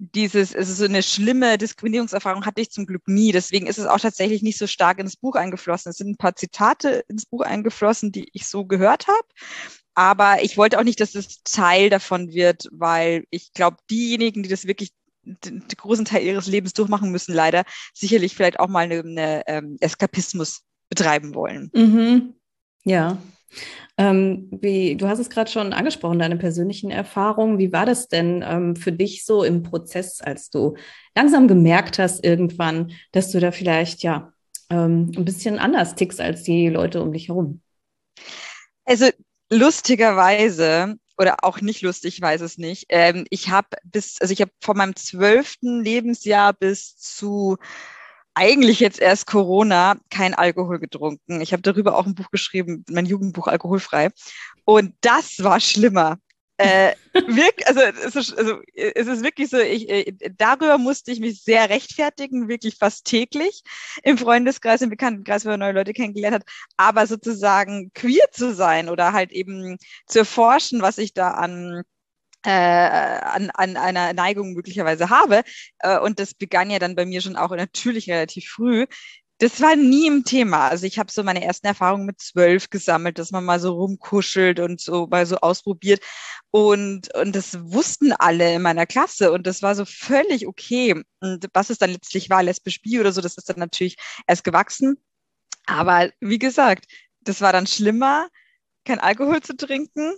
dieses, 0.00 0.54
es 0.54 0.70
ist 0.70 0.78
so 0.78 0.86
eine 0.86 1.02
schlimme 1.02 1.58
Diskriminierungserfahrung 1.58 2.46
hatte 2.46 2.62
ich 2.62 2.70
zum 2.70 2.86
Glück 2.86 3.06
nie. 3.06 3.32
Deswegen 3.32 3.66
ist 3.66 3.78
es 3.78 3.84
auch 3.86 4.00
tatsächlich 4.00 4.42
nicht 4.42 4.56
so 4.56 4.66
stark 4.66 4.98
ins 4.98 5.16
Buch 5.16 5.34
eingeflossen. 5.34 5.90
Es 5.90 5.98
sind 5.98 6.08
ein 6.08 6.16
paar 6.16 6.34
Zitate 6.36 7.04
ins 7.08 7.26
Buch 7.26 7.42
eingeflossen, 7.42 8.10
die 8.10 8.28
ich 8.32 8.46
so 8.46 8.64
gehört 8.64 9.08
habe. 9.08 9.28
Aber 10.00 10.42
ich 10.42 10.56
wollte 10.56 10.78
auch 10.78 10.82
nicht, 10.82 10.98
dass 10.98 11.14
es 11.14 11.42
Teil 11.42 11.90
davon 11.90 12.32
wird, 12.32 12.70
weil 12.72 13.24
ich 13.28 13.52
glaube, 13.52 13.76
diejenigen, 13.90 14.42
die 14.42 14.48
das 14.48 14.66
wirklich 14.66 14.92
den, 15.24 15.60
den, 15.60 15.68
großen 15.76 16.06
Teil 16.06 16.24
ihres 16.24 16.46
Lebens 16.46 16.72
durchmachen 16.72 17.10
müssen, 17.10 17.34
leider 17.34 17.64
sicherlich 17.92 18.34
vielleicht 18.34 18.60
auch 18.60 18.68
mal 18.68 18.84
eine, 18.84 19.00
eine 19.00 19.42
ähm, 19.46 19.76
Eskapismus 19.78 20.62
betreiben 20.88 21.34
wollen. 21.34 21.70
Mhm. 21.74 22.32
Ja. 22.82 23.18
Ähm, 23.98 24.48
wie, 24.50 24.96
du 24.96 25.06
hast 25.06 25.18
es 25.18 25.28
gerade 25.28 25.50
schon 25.50 25.74
angesprochen, 25.74 26.18
deine 26.18 26.38
persönlichen 26.38 26.90
Erfahrungen. 26.90 27.58
Wie 27.58 27.70
war 27.70 27.84
das 27.84 28.08
denn 28.08 28.42
ähm, 28.42 28.76
für 28.76 28.92
dich 28.92 29.26
so 29.26 29.44
im 29.44 29.62
Prozess, 29.62 30.22
als 30.22 30.48
du 30.48 30.76
langsam 31.14 31.46
gemerkt 31.46 31.98
hast 31.98 32.24
irgendwann, 32.24 32.92
dass 33.12 33.32
du 33.32 33.38
da 33.38 33.52
vielleicht 33.52 34.02
ja 34.02 34.32
ähm, 34.70 35.12
ein 35.14 35.26
bisschen 35.26 35.58
anders 35.58 35.94
tickst 35.94 36.22
als 36.22 36.42
die 36.42 36.70
Leute 36.70 37.02
um 37.02 37.12
dich 37.12 37.28
herum? 37.28 37.60
Also 38.86 39.10
lustigerweise 39.50 40.96
oder 41.18 41.44
auch 41.44 41.60
nicht 41.60 41.82
lustig, 41.82 42.14
ich 42.14 42.22
weiß 42.22 42.40
es 42.40 42.56
nicht. 42.56 42.86
Ähm, 42.88 43.26
ich 43.30 43.50
habe 43.50 43.68
bis, 43.84 44.20
also 44.20 44.32
ich 44.32 44.40
habe 44.40 44.52
von 44.60 44.76
meinem 44.76 44.96
zwölften 44.96 45.84
Lebensjahr 45.84 46.54
bis 46.54 46.96
zu 46.96 47.58
eigentlich 48.34 48.80
jetzt 48.80 49.00
erst 49.00 49.26
Corona 49.26 49.96
kein 50.08 50.34
Alkohol 50.34 50.78
getrunken. 50.78 51.40
Ich 51.40 51.52
habe 51.52 51.62
darüber 51.62 51.96
auch 51.96 52.06
ein 52.06 52.14
Buch 52.14 52.30
geschrieben, 52.30 52.84
mein 52.88 53.04
Jugendbuch 53.04 53.48
Alkoholfrei. 53.48 54.10
Und 54.64 54.94
das 55.02 55.42
war 55.42 55.60
schlimmer. 55.60 56.18
Äh, 56.60 56.94
wirk, 57.14 57.62
also, 57.64 57.80
es 57.80 58.16
ist, 58.16 58.36
also 58.36 58.60
es 58.74 59.06
ist 59.06 59.24
wirklich 59.24 59.48
so, 59.48 59.56
ich, 59.58 59.88
äh, 59.88 60.12
darüber 60.36 60.76
musste 60.76 61.10
ich 61.10 61.18
mich 61.18 61.42
sehr 61.42 61.70
rechtfertigen, 61.70 62.48
wirklich 62.48 62.76
fast 62.76 63.06
täglich 63.06 63.62
im 64.02 64.18
Freundeskreis, 64.18 64.82
im 64.82 64.90
Bekanntenkreis, 64.90 65.46
wo 65.46 65.48
man 65.48 65.60
neue 65.60 65.72
Leute 65.72 65.94
kennengelernt 65.94 66.34
hat. 66.34 66.44
Aber 66.76 67.06
sozusagen 67.06 67.92
queer 67.94 68.30
zu 68.32 68.54
sein 68.54 68.90
oder 68.90 69.14
halt 69.14 69.32
eben 69.32 69.78
zu 70.06 70.18
erforschen, 70.18 70.82
was 70.82 70.98
ich 70.98 71.14
da 71.14 71.30
an 71.30 71.82
äh, 72.44 72.50
an, 72.50 73.50
an 73.50 73.76
einer 73.76 74.12
Neigung 74.12 74.54
möglicherweise 74.54 75.10
habe. 75.10 75.42
Äh, 75.78 75.98
und 75.98 76.18
das 76.18 76.34
begann 76.34 76.70
ja 76.70 76.78
dann 76.78 76.94
bei 76.96 77.04
mir 77.04 77.20
schon 77.20 77.36
auch 77.36 77.50
natürlich 77.50 78.08
relativ 78.10 78.46
früh. 78.48 78.86
Das 79.40 79.58
war 79.62 79.74
nie 79.74 80.06
im 80.06 80.24
Thema. 80.24 80.68
Also 80.68 80.84
ich 80.86 80.98
habe 80.98 81.10
so 81.10 81.22
meine 81.22 81.42
ersten 81.42 81.66
Erfahrungen 81.66 82.04
mit 82.04 82.20
zwölf 82.20 82.68
gesammelt, 82.68 83.18
dass 83.18 83.30
man 83.30 83.42
mal 83.42 83.58
so 83.58 83.72
rumkuschelt 83.72 84.60
und 84.60 84.82
so 84.82 85.06
mal 85.06 85.24
so 85.24 85.38
ausprobiert. 85.38 86.02
Und, 86.50 87.14
und 87.14 87.34
das 87.34 87.58
wussten 87.72 88.12
alle 88.12 88.54
in 88.54 88.60
meiner 88.60 88.84
Klasse 88.84 89.32
und 89.32 89.46
das 89.46 89.62
war 89.62 89.74
so 89.74 89.86
völlig 89.86 90.46
okay. 90.46 91.02
Und 91.20 91.46
was 91.54 91.70
es 91.70 91.78
dann 91.78 91.90
letztlich 91.90 92.28
war, 92.28 92.42
lesbisch 92.42 92.82
bi 92.82 93.00
oder 93.00 93.12
so, 93.12 93.22
das 93.22 93.38
ist 93.38 93.48
dann 93.48 93.58
natürlich 93.58 93.96
erst 94.26 94.44
gewachsen. 94.44 94.98
Aber 95.66 96.10
wie 96.20 96.38
gesagt, 96.38 96.86
das 97.22 97.40
war 97.40 97.52
dann 97.52 97.66
schlimmer, 97.66 98.28
kein 98.84 99.00
Alkohol 99.00 99.40
zu 99.42 99.56
trinken 99.56 100.14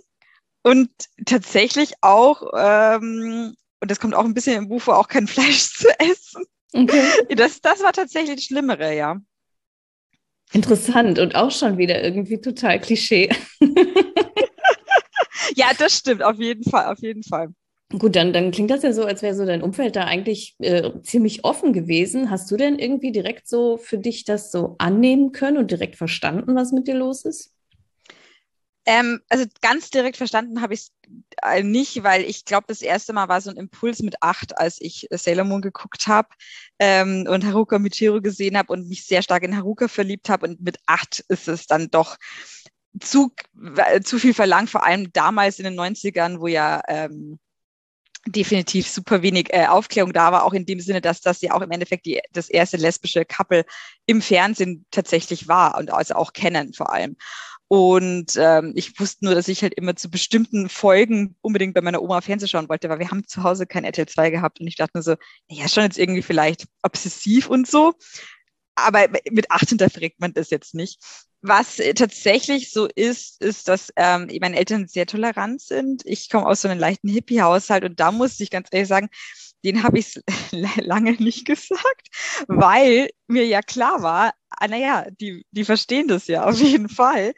und 0.63 0.89
tatsächlich 1.25 1.93
auch, 2.01 2.43
ähm, 2.57 3.55
und 3.79 3.91
das 3.91 3.99
kommt 3.99 4.15
auch 4.15 4.25
ein 4.25 4.33
bisschen 4.33 4.57
im 4.57 4.69
Buch 4.69 4.81
vor, 4.81 4.97
auch 4.97 5.07
kein 5.07 5.27
Fleisch 5.29 5.69
zu 5.73 5.87
essen. 5.99 6.45
Okay. 6.73 7.03
Das, 7.35 7.61
das 7.61 7.81
war 7.81 7.93
tatsächlich 7.93 8.35
das 8.35 8.45
Schlimmere, 8.45 8.95
ja. 8.95 9.17
Interessant 10.51 11.19
und 11.19 11.35
auch 11.35 11.51
schon 11.51 11.77
wieder 11.77 12.03
irgendwie 12.03 12.39
total 12.39 12.79
Klischee. 12.79 13.29
ja, 15.55 15.71
das 15.77 15.97
stimmt, 15.97 16.23
auf 16.23 16.37
jeden 16.37 16.63
Fall, 16.63 16.91
auf 16.91 16.99
jeden 16.99 17.23
Fall. 17.23 17.49
Gut, 17.97 18.15
dann, 18.15 18.33
dann 18.33 18.51
klingt 18.51 18.71
das 18.71 18.81
ja 18.81 18.91
so, 18.91 19.03
als 19.03 19.21
wäre 19.21 19.35
so 19.35 19.45
dein 19.45 19.61
Umfeld 19.61 19.95
da 19.95 20.05
eigentlich 20.05 20.55
äh, 20.59 20.91
ziemlich 21.03 21.43
offen 21.45 21.73
gewesen. 21.73 22.31
Hast 22.31 22.49
du 22.49 22.57
denn 22.57 22.79
irgendwie 22.79 23.11
direkt 23.11 23.47
so 23.47 23.77
für 23.77 23.99
dich 23.99 24.25
das 24.25 24.51
so 24.51 24.75
annehmen 24.79 25.31
können 25.31 25.57
und 25.57 25.69
direkt 25.69 25.95
verstanden, 25.95 26.55
was 26.55 26.71
mit 26.71 26.87
dir 26.87 26.95
los 26.95 27.23
ist? 27.23 27.52
Ähm, 28.85 29.21
also 29.29 29.45
ganz 29.61 29.89
direkt 29.91 30.17
verstanden 30.17 30.61
habe 30.61 30.73
ich 30.73 30.81
es 30.81 30.91
äh, 31.41 31.63
nicht, 31.63 32.03
weil 32.03 32.23
ich 32.23 32.43
glaube, 32.45 32.65
das 32.67 32.81
erste 32.81 33.13
Mal 33.13 33.29
war 33.29 33.39
so 33.39 33.49
ein 33.49 33.57
Impuls 33.57 34.01
mit 34.01 34.21
acht, 34.21 34.57
als 34.57 34.81
ich 34.81 35.07
Sailor 35.11 35.45
Moon 35.45 35.61
geguckt 35.61 36.07
habe 36.07 36.29
ähm, 36.79 37.25
und 37.29 37.45
Haruka 37.45 37.79
Michiru 37.79 38.21
gesehen 38.21 38.57
habe 38.57 38.73
und 38.73 38.89
mich 38.89 39.05
sehr 39.05 39.21
stark 39.21 39.43
in 39.43 39.55
Haruka 39.55 39.87
verliebt 39.87 40.29
habe. 40.29 40.47
Und 40.47 40.61
mit 40.61 40.79
acht 40.85 41.23
ist 41.29 41.47
es 41.47 41.65
dann 41.65 41.89
doch 41.91 42.17
zu, 42.99 43.33
äh, 43.77 44.01
zu 44.01 44.19
viel 44.19 44.33
verlangt, 44.33 44.69
vor 44.69 44.85
allem 44.85 45.11
damals 45.13 45.59
in 45.59 45.65
den 45.65 45.79
90ern, 45.79 46.39
wo 46.39 46.47
ja 46.47 46.81
ähm, 46.87 47.39
definitiv 48.25 48.87
super 48.87 49.21
wenig 49.21 49.53
äh, 49.53 49.65
Aufklärung 49.67 50.13
da 50.13 50.31
war, 50.31 50.43
auch 50.45 50.53
in 50.53 50.65
dem 50.65 50.79
Sinne, 50.79 51.01
dass 51.01 51.21
das 51.21 51.41
ja 51.41 51.53
auch 51.53 51.61
im 51.61 51.71
Endeffekt 51.71 52.05
die, 52.05 52.21
das 52.31 52.49
erste 52.49 52.77
lesbische 52.77 53.25
Couple 53.25 53.65
im 54.05 54.21
Fernsehen 54.21 54.85
tatsächlich 54.91 55.47
war 55.47 55.77
und 55.77 55.91
also 55.91 56.15
auch 56.15 56.33
kennen 56.33 56.73
vor 56.73 56.93
allem. 56.93 57.17
Und 57.73 58.35
ähm, 58.37 58.73
ich 58.75 58.99
wusste 58.99 59.25
nur, 59.25 59.33
dass 59.33 59.47
ich 59.47 59.63
halt 59.63 59.73
immer 59.73 59.95
zu 59.95 60.11
bestimmten 60.11 60.69
Folgen 60.69 61.35
unbedingt 61.41 61.73
bei 61.73 61.81
meiner 61.81 62.03
Oma 62.03 62.21
Fernsehen 62.21 62.47
schauen 62.47 62.69
wollte, 62.69 62.87
weil 62.87 62.99
wir 62.99 63.09
haben 63.09 63.25
zu 63.27 63.41
Hause 63.41 63.65
kein 63.65 63.83
RTL 63.83 64.05
2 64.05 64.29
gehabt 64.29 64.59
und 64.59 64.67
ich 64.67 64.75
dachte 64.75 64.91
nur 64.93 65.01
so, 65.01 65.15
ja, 65.49 65.67
schon 65.67 65.81
jetzt 65.81 65.97
irgendwie 65.97 66.21
vielleicht 66.21 66.67
obsessiv 66.83 67.49
und 67.49 67.65
so. 67.65 67.95
Aber 68.75 69.07
mit 69.31 69.49
acht 69.49 69.69
hinterfragt 69.69 70.19
man 70.19 70.35
das 70.35 70.51
jetzt 70.51 70.75
nicht. 70.75 71.01
Was 71.41 71.77
tatsächlich 71.95 72.69
so 72.69 72.87
ist, 72.95 73.41
ist, 73.41 73.67
dass 73.67 73.91
ähm, 73.95 74.29
meine 74.39 74.55
Eltern 74.55 74.87
sehr 74.87 75.07
tolerant 75.07 75.59
sind. 75.59 76.03
Ich 76.05 76.29
komme 76.29 76.45
aus 76.45 76.61
so 76.61 76.67
einem 76.67 76.79
leichten 76.79 77.07
Hippie-Haushalt 77.09 77.85
und 77.85 77.99
da 77.99 78.11
muss 78.11 78.39
ich 78.39 78.51
ganz 78.51 78.67
ehrlich 78.69 78.87
sagen, 78.87 79.09
den 79.65 79.81
habe 79.81 79.97
ich 79.97 80.19
lange 80.51 81.13
nicht 81.13 81.45
gesagt, 81.45 82.45
weil 82.47 83.09
mir 83.25 83.47
ja 83.47 83.61
klar 83.61 84.03
war, 84.03 84.33
naja, 84.67 85.05
die, 85.19 85.45
die 85.51 85.65
verstehen 85.65 86.07
das 86.07 86.27
ja 86.27 86.45
auf 86.45 86.59
jeden 86.59 86.89
Fall. 86.89 87.33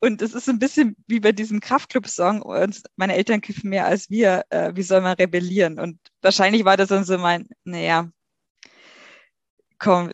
Und 0.00 0.20
es 0.22 0.34
ist 0.34 0.48
ein 0.48 0.58
bisschen 0.58 0.96
wie 1.06 1.20
bei 1.20 1.32
diesem 1.32 1.60
Kraftclub-Song, 1.60 2.42
und 2.42 2.82
meine 2.96 3.14
Eltern 3.14 3.40
kiffen 3.40 3.70
mehr 3.70 3.86
als 3.86 4.10
wir, 4.10 4.44
äh, 4.50 4.72
wie 4.74 4.82
soll 4.82 5.00
man 5.00 5.14
rebellieren? 5.14 5.78
Und 5.80 5.98
wahrscheinlich 6.20 6.64
war 6.64 6.76
das 6.76 6.88
dann 6.88 7.04
so 7.04 7.16
mein, 7.18 7.48
naja, 7.64 8.10
komm, 9.78 10.12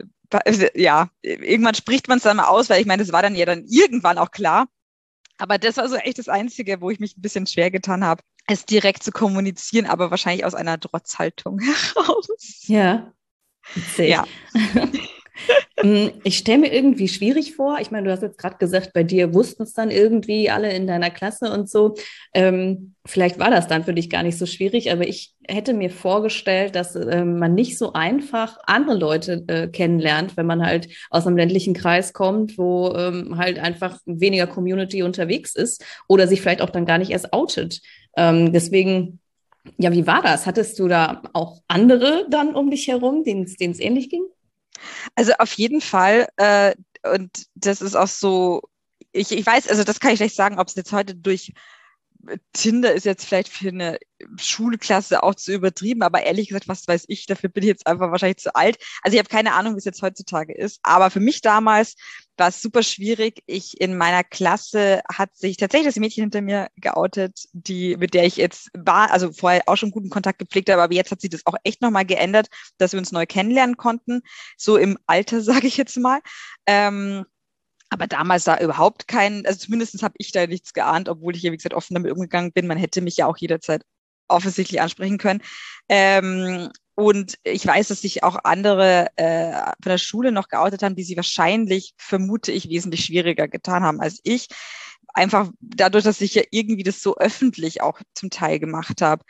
ja, 0.74 1.10
irgendwann 1.22 1.74
spricht 1.74 2.08
man 2.08 2.18
es 2.18 2.24
dann 2.24 2.36
mal 2.36 2.46
aus, 2.46 2.70
weil 2.70 2.80
ich 2.80 2.86
meine, 2.86 3.02
das 3.02 3.12
war 3.12 3.22
dann 3.22 3.34
ja 3.34 3.44
dann 3.44 3.64
irgendwann 3.66 4.18
auch 4.18 4.30
klar. 4.30 4.68
Aber 5.38 5.58
das 5.58 5.76
war 5.76 5.88
so 5.88 5.96
echt 5.96 6.18
das 6.18 6.28
Einzige, 6.28 6.80
wo 6.80 6.90
ich 6.90 7.00
mich 7.00 7.16
ein 7.16 7.22
bisschen 7.22 7.46
schwer 7.46 7.70
getan 7.70 8.04
habe, 8.04 8.22
es 8.46 8.64
direkt 8.64 9.02
zu 9.02 9.10
kommunizieren, 9.10 9.86
aber 9.86 10.10
wahrscheinlich 10.10 10.44
aus 10.44 10.54
einer 10.54 10.78
Trotzhaltung 10.78 11.58
heraus. 11.94 12.28
Ja. 12.66 13.12
Ja. 13.96 14.24
Mm, 15.82 16.08
ich 16.24 16.38
stelle 16.38 16.58
mir 16.58 16.72
irgendwie 16.72 17.08
schwierig 17.08 17.56
vor. 17.56 17.78
Ich 17.80 17.90
meine, 17.90 18.06
du 18.06 18.12
hast 18.12 18.22
jetzt 18.22 18.38
gerade 18.38 18.56
gesagt, 18.58 18.92
bei 18.92 19.02
dir 19.02 19.34
wussten 19.34 19.62
es 19.62 19.72
dann 19.72 19.90
irgendwie 19.90 20.50
alle 20.50 20.72
in 20.72 20.86
deiner 20.86 21.10
Klasse 21.10 21.52
und 21.52 21.68
so. 21.68 21.94
Ähm, 22.34 22.94
vielleicht 23.06 23.38
war 23.38 23.50
das 23.50 23.66
dann 23.66 23.84
für 23.84 23.94
dich 23.94 24.10
gar 24.10 24.22
nicht 24.22 24.38
so 24.38 24.46
schwierig, 24.46 24.92
aber 24.92 25.06
ich 25.06 25.34
hätte 25.48 25.74
mir 25.74 25.90
vorgestellt, 25.90 26.76
dass 26.76 26.94
äh, 26.94 27.24
man 27.24 27.54
nicht 27.54 27.78
so 27.78 27.94
einfach 27.94 28.58
andere 28.66 28.96
Leute 28.96 29.44
äh, 29.48 29.68
kennenlernt, 29.68 30.36
wenn 30.36 30.46
man 30.46 30.64
halt 30.64 30.88
aus 31.10 31.26
einem 31.26 31.36
ländlichen 31.36 31.74
Kreis 31.74 32.12
kommt, 32.12 32.58
wo 32.58 32.92
ähm, 32.94 33.38
halt 33.38 33.58
einfach 33.58 33.98
weniger 34.06 34.46
Community 34.46 35.02
unterwegs 35.02 35.54
ist 35.56 35.84
oder 36.08 36.28
sich 36.28 36.40
vielleicht 36.40 36.62
auch 36.62 36.70
dann 36.70 36.86
gar 36.86 36.98
nicht 36.98 37.10
erst 37.10 37.32
outet. 37.32 37.80
Ähm, 38.16 38.52
deswegen 38.52 39.18
ja, 39.78 39.92
wie 39.92 40.08
war 40.08 40.22
das? 40.22 40.46
Hattest 40.46 40.78
du 40.80 40.88
da 40.88 41.22
auch 41.32 41.60
andere 41.68 42.26
dann 42.28 42.54
um 42.54 42.70
dich 42.70 42.88
herum, 42.88 43.22
denen 43.22 43.44
es 43.44 43.80
ähnlich 43.80 44.10
ging? 44.10 44.24
Also 45.14 45.32
auf 45.38 45.52
jeden 45.54 45.80
Fall. 45.80 46.28
Äh, 46.36 46.74
und 47.02 47.46
das 47.54 47.82
ist 47.82 47.94
auch 47.96 48.06
so, 48.06 48.62
ich, 49.12 49.32
ich 49.32 49.44
weiß, 49.44 49.68
also 49.68 49.84
das 49.84 50.00
kann 50.00 50.12
ich 50.12 50.18
schlecht 50.18 50.36
sagen, 50.36 50.58
ob 50.58 50.68
es 50.68 50.74
jetzt 50.74 50.92
heute 50.92 51.14
durch 51.14 51.52
Tinder 52.52 52.92
ist 52.92 53.04
jetzt 53.04 53.24
vielleicht 53.24 53.48
für 53.48 53.68
eine 53.68 53.98
Schulklasse 54.36 55.22
auch 55.22 55.34
zu 55.34 55.52
übertrieben, 55.52 56.02
aber 56.02 56.22
ehrlich 56.22 56.48
gesagt, 56.48 56.68
was 56.68 56.86
weiß 56.86 57.04
ich, 57.08 57.26
dafür 57.26 57.48
bin 57.50 57.64
ich 57.64 57.68
jetzt 57.68 57.86
einfach 57.86 58.10
wahrscheinlich 58.10 58.38
zu 58.38 58.54
alt. 58.54 58.78
Also 59.02 59.14
ich 59.14 59.18
habe 59.18 59.28
keine 59.28 59.54
Ahnung, 59.54 59.74
wie 59.74 59.78
es 59.78 59.84
jetzt 59.84 60.02
heutzutage 60.02 60.54
ist, 60.54 60.78
aber 60.82 61.10
für 61.10 61.20
mich 61.20 61.40
damals 61.40 61.96
war 62.36 62.48
es 62.48 62.62
super 62.62 62.82
schwierig. 62.82 63.42
Ich 63.46 63.80
in 63.80 63.96
meiner 63.96 64.24
Klasse 64.24 65.02
hat 65.12 65.36
sich 65.36 65.56
tatsächlich 65.56 65.88
das 65.88 66.00
Mädchen 66.00 66.22
hinter 66.24 66.40
mir 66.40 66.68
geoutet, 66.76 67.46
die 67.52 67.96
mit 67.96 68.14
der 68.14 68.24
ich 68.24 68.36
jetzt 68.36 68.70
war, 68.74 69.10
also 69.10 69.32
vorher 69.32 69.62
auch 69.66 69.76
schon 69.76 69.90
guten 69.90 70.10
Kontakt 70.10 70.38
gepflegt 70.38 70.70
habe, 70.70 70.82
aber 70.82 70.94
jetzt 70.94 71.10
hat 71.10 71.20
sich 71.20 71.30
das 71.30 71.46
auch 71.46 71.56
echt 71.64 71.82
nochmal 71.82 72.06
geändert, 72.06 72.48
dass 72.78 72.92
wir 72.92 72.98
uns 72.98 73.12
neu 73.12 73.26
kennenlernen 73.26 73.76
konnten, 73.76 74.22
so 74.56 74.76
im 74.76 74.98
Alter, 75.06 75.40
sage 75.42 75.66
ich 75.66 75.76
jetzt 75.76 75.96
mal. 75.96 76.20
Ähm, 76.66 77.24
aber 77.92 78.06
damals 78.06 78.44
da 78.44 78.58
überhaupt 78.58 79.06
kein, 79.06 79.44
also 79.44 79.58
zumindest 79.58 80.02
habe 80.02 80.14
ich 80.16 80.32
da 80.32 80.46
nichts 80.46 80.72
geahnt, 80.72 81.10
obwohl 81.10 81.36
ich 81.36 81.42
ja, 81.42 81.52
wie 81.52 81.58
gesagt, 81.58 81.74
offen 81.74 81.92
damit 81.92 82.10
umgegangen 82.10 82.50
bin. 82.50 82.66
Man 82.66 82.78
hätte 82.78 83.02
mich 83.02 83.18
ja 83.18 83.26
auch 83.26 83.36
jederzeit 83.36 83.82
offensichtlich 84.28 84.80
ansprechen 84.80 85.18
können. 85.18 85.42
Ähm, 85.90 86.70
und 86.94 87.34
ich 87.44 87.66
weiß, 87.66 87.88
dass 87.88 88.00
sich 88.00 88.22
auch 88.22 88.38
andere 88.44 89.08
äh, 89.16 89.52
von 89.82 89.90
der 89.90 89.98
Schule 89.98 90.32
noch 90.32 90.48
geoutet 90.48 90.82
haben, 90.82 90.96
die 90.96 91.04
sie 91.04 91.16
wahrscheinlich, 91.16 91.92
vermute 91.98 92.50
ich, 92.50 92.70
wesentlich 92.70 93.04
schwieriger 93.04 93.46
getan 93.46 93.82
haben 93.82 94.00
als 94.00 94.20
ich. 94.22 94.48
Einfach 95.12 95.50
dadurch, 95.60 96.04
dass 96.04 96.22
ich 96.22 96.34
ja 96.34 96.42
irgendwie 96.50 96.84
das 96.84 97.02
so 97.02 97.18
öffentlich 97.18 97.82
auch 97.82 98.00
zum 98.14 98.30
Teil 98.30 98.58
gemacht 98.58 99.02
habe, 99.02 99.22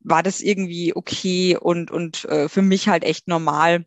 war 0.00 0.22
das 0.22 0.40
irgendwie 0.40 0.96
okay 0.96 1.58
und, 1.60 1.90
und 1.90 2.24
äh, 2.24 2.48
für 2.48 2.62
mich 2.62 2.88
halt 2.88 3.04
echt 3.04 3.28
normal 3.28 3.84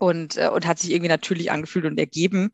und, 0.00 0.38
äh, 0.38 0.48
und 0.48 0.66
hat 0.66 0.78
sich 0.78 0.92
irgendwie 0.92 1.08
natürlich 1.08 1.50
angefühlt 1.50 1.84
und 1.84 1.98
ergeben. 1.98 2.50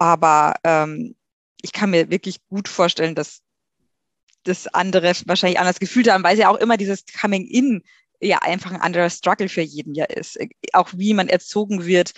Aber 0.00 0.54
ähm, 0.64 1.14
ich 1.62 1.72
kann 1.72 1.90
mir 1.90 2.10
wirklich 2.10 2.38
gut 2.48 2.68
vorstellen, 2.68 3.14
dass 3.14 3.42
das 4.44 4.66
andere 4.66 5.12
wahrscheinlich 5.26 5.60
anders 5.60 5.78
gefühlt 5.78 6.10
haben, 6.10 6.24
weil 6.24 6.32
es 6.32 6.40
ja 6.40 6.48
auch 6.48 6.56
immer 6.56 6.78
dieses 6.78 7.04
Coming 7.20 7.46
In 7.46 7.82
ja 8.22 8.38
einfach 8.38 8.72
ein 8.72 8.80
anderer 8.80 9.10
Struggle 9.10 9.48
für 9.48 9.60
jeden 9.60 9.94
ja 9.94 10.06
ist. 10.06 10.38
Auch 10.72 10.88
wie 10.96 11.12
man 11.12 11.28
erzogen 11.28 11.84
wird. 11.84 12.12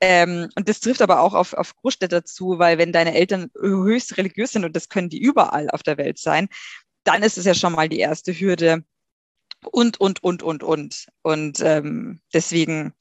Ähm, 0.00 0.48
und 0.56 0.68
das 0.70 0.80
trifft 0.80 1.02
aber 1.02 1.20
auch 1.20 1.34
auf, 1.34 1.52
auf 1.52 1.76
Großstädter 1.76 2.24
zu, 2.24 2.58
weil 2.58 2.78
wenn 2.78 2.90
deine 2.92 3.14
Eltern 3.14 3.50
höchst 3.54 4.16
religiös 4.16 4.52
sind 4.52 4.64
und 4.64 4.74
das 4.74 4.88
können 4.88 5.10
die 5.10 5.20
überall 5.20 5.68
auf 5.70 5.82
der 5.82 5.98
Welt 5.98 6.18
sein, 6.18 6.48
dann 7.04 7.22
ist 7.22 7.36
es 7.36 7.44
ja 7.44 7.54
schon 7.54 7.74
mal 7.74 7.90
die 7.90 7.98
erste 7.98 8.32
Hürde. 8.32 8.82
Und, 9.70 10.00
und, 10.00 10.22
und, 10.22 10.42
und, 10.42 10.62
und. 10.62 11.06
Und 11.20 11.60
ähm, 11.60 12.22
deswegen, 12.32 12.94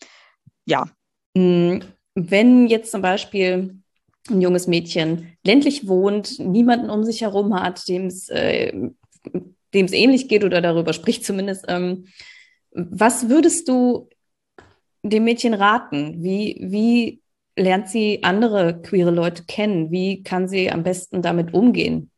ja. 0.66 0.90
Hm, 1.38 1.84
wenn 2.16 2.68
jetzt 2.68 2.92
zum 2.92 3.02
Beispiel 3.02 3.82
ein 4.30 4.42
junges 4.42 4.68
Mädchen 4.68 5.38
ländlich 5.44 5.88
wohnt, 5.88 6.40
niemanden 6.40 6.90
um 6.90 7.04
sich 7.04 7.22
herum 7.22 7.54
hat, 7.56 7.88
dem 7.88 8.08
es 8.08 8.30
äh, 8.30 8.72
ähnlich 9.74 10.28
geht 10.28 10.44
oder 10.44 10.62
darüber 10.62 10.94
spricht 10.94 11.26
zumindest. 11.26 11.66
Ähm, 11.68 12.06
was 12.72 13.30
würdest 13.30 13.68
du 13.68 14.10
dem 15.04 15.24
Mädchen 15.24 15.54
raten? 15.54 16.24
Wie, 16.24 16.58
wie 16.62 17.22
lernt 17.56 17.90
sie 17.90 18.24
andere 18.24 18.82
queere 18.82 19.12
Leute 19.12 19.44
kennen? 19.46 19.92
Wie 19.92 20.24
kann 20.24 20.48
sie 20.48 20.72
am 20.72 20.84
besten 20.84 21.22
damit 21.22 21.54
umgehen? 21.54 22.12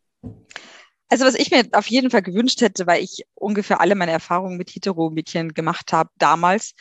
Also 1.11 1.25
was 1.25 1.35
ich 1.35 1.51
mir 1.51 1.67
auf 1.73 1.87
jeden 1.87 2.09
Fall 2.09 2.21
gewünscht 2.21 2.61
hätte, 2.61 2.87
weil 2.87 3.03
ich 3.03 3.25
ungefähr 3.35 3.81
alle 3.81 3.95
meine 3.95 4.13
Erfahrungen 4.13 4.55
mit 4.55 4.69
Hetero-Mädchen 4.69 5.53
gemacht 5.53 5.91
habe 5.91 6.09
damals, 6.17 6.73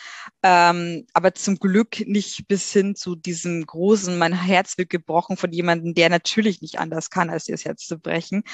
ähm, 0.44 1.04
aber 1.14 1.34
zum 1.34 1.56
Glück 1.56 2.06
nicht 2.06 2.46
bis 2.46 2.72
hin 2.72 2.94
zu 2.94 3.16
diesem 3.16 3.66
großen, 3.66 4.16
mein 4.18 4.32
Herz 4.32 4.78
wird 4.78 4.88
gebrochen 4.90 5.36
von 5.36 5.50
jemandem, 5.50 5.94
der 5.94 6.10
natürlich 6.10 6.62
nicht 6.62 6.78
anders 6.78 7.10
kann, 7.10 7.28
als 7.28 7.46
dir 7.46 7.54
das 7.54 7.64
Herz 7.64 7.86
zu 7.86 7.98
brechen. 7.98 8.44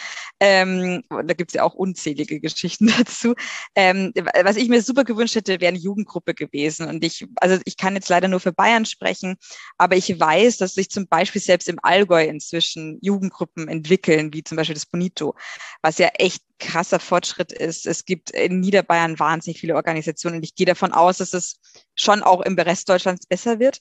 Ähm, 0.40 1.02
da 1.10 1.34
gibt 1.34 1.50
es 1.50 1.56
ja 1.56 1.62
auch 1.62 1.74
unzählige 1.74 2.40
Geschichten 2.40 2.86
dazu. 2.98 3.34
Ähm, 3.74 4.14
was 4.44 4.56
ich 4.56 4.70
mir 4.70 4.80
super 4.80 5.04
gewünscht 5.04 5.34
hätte, 5.34 5.60
wäre 5.60 5.68
eine 5.68 5.78
Jugendgruppe 5.78 6.32
gewesen. 6.32 6.88
Und 6.88 7.04
ich, 7.04 7.26
also 7.36 7.60
ich 7.66 7.76
kann 7.76 7.96
jetzt 7.96 8.08
leider 8.08 8.28
nur 8.28 8.40
für 8.40 8.52
Bayern 8.52 8.86
sprechen, 8.86 9.36
aber 9.76 9.96
ich 9.96 10.18
weiß, 10.18 10.56
dass 10.56 10.72
sich 10.72 10.88
zum 10.88 11.06
Beispiel 11.06 11.42
selbst 11.42 11.68
im 11.68 11.78
Allgäu 11.82 12.24
inzwischen 12.24 12.98
Jugendgruppen 13.02 13.68
entwickeln, 13.68 14.32
wie 14.32 14.42
zum 14.42 14.56
Beispiel 14.56 14.74
das 14.74 14.86
Bonito 14.86 15.34
was 15.82 15.98
ja 15.98 16.08
echt 16.18 16.42
krasser 16.58 17.00
Fortschritt 17.00 17.52
ist. 17.52 17.86
Es 17.86 18.04
gibt 18.04 18.30
in 18.30 18.60
Niederbayern 18.60 19.18
wahnsinnig 19.18 19.60
viele 19.60 19.76
Organisationen 19.76 20.38
und 20.38 20.42
ich 20.42 20.54
gehe 20.54 20.66
davon 20.66 20.92
aus, 20.92 21.18
dass 21.18 21.34
es 21.34 21.60
schon 21.94 22.22
auch 22.22 22.40
im 22.42 22.58
Rest 22.58 22.88
Deutschlands 22.88 23.26
besser 23.26 23.58
wird. 23.58 23.80